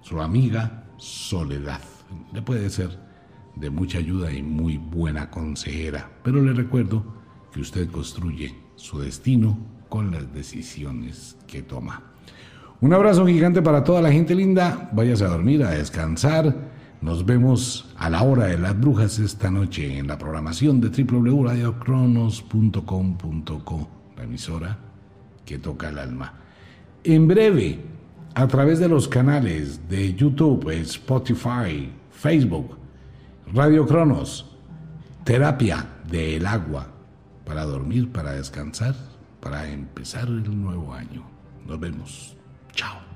[0.00, 1.80] Su amiga Soledad.
[2.32, 2.90] Le puede ser
[3.56, 7.04] de mucha ayuda y muy buena consejera, pero le recuerdo
[7.52, 12.02] que usted construye su destino con las decisiones que toma.
[12.80, 14.88] Un abrazo gigante para toda la gente linda.
[14.92, 16.77] Váyase a dormir, a descansar.
[17.00, 23.88] Nos vemos a la hora de las brujas esta noche en la programación de www.radiocronos.com.co,
[24.16, 24.78] la emisora
[25.44, 26.34] que toca el alma.
[27.04, 27.78] En breve,
[28.34, 32.76] a través de los canales de YouTube, Spotify, Facebook,
[33.52, 34.56] Radio Cronos,
[35.24, 36.88] terapia del agua
[37.44, 38.96] para dormir, para descansar,
[39.40, 41.22] para empezar el nuevo año.
[41.66, 42.36] Nos vemos.
[42.72, 43.07] Chao.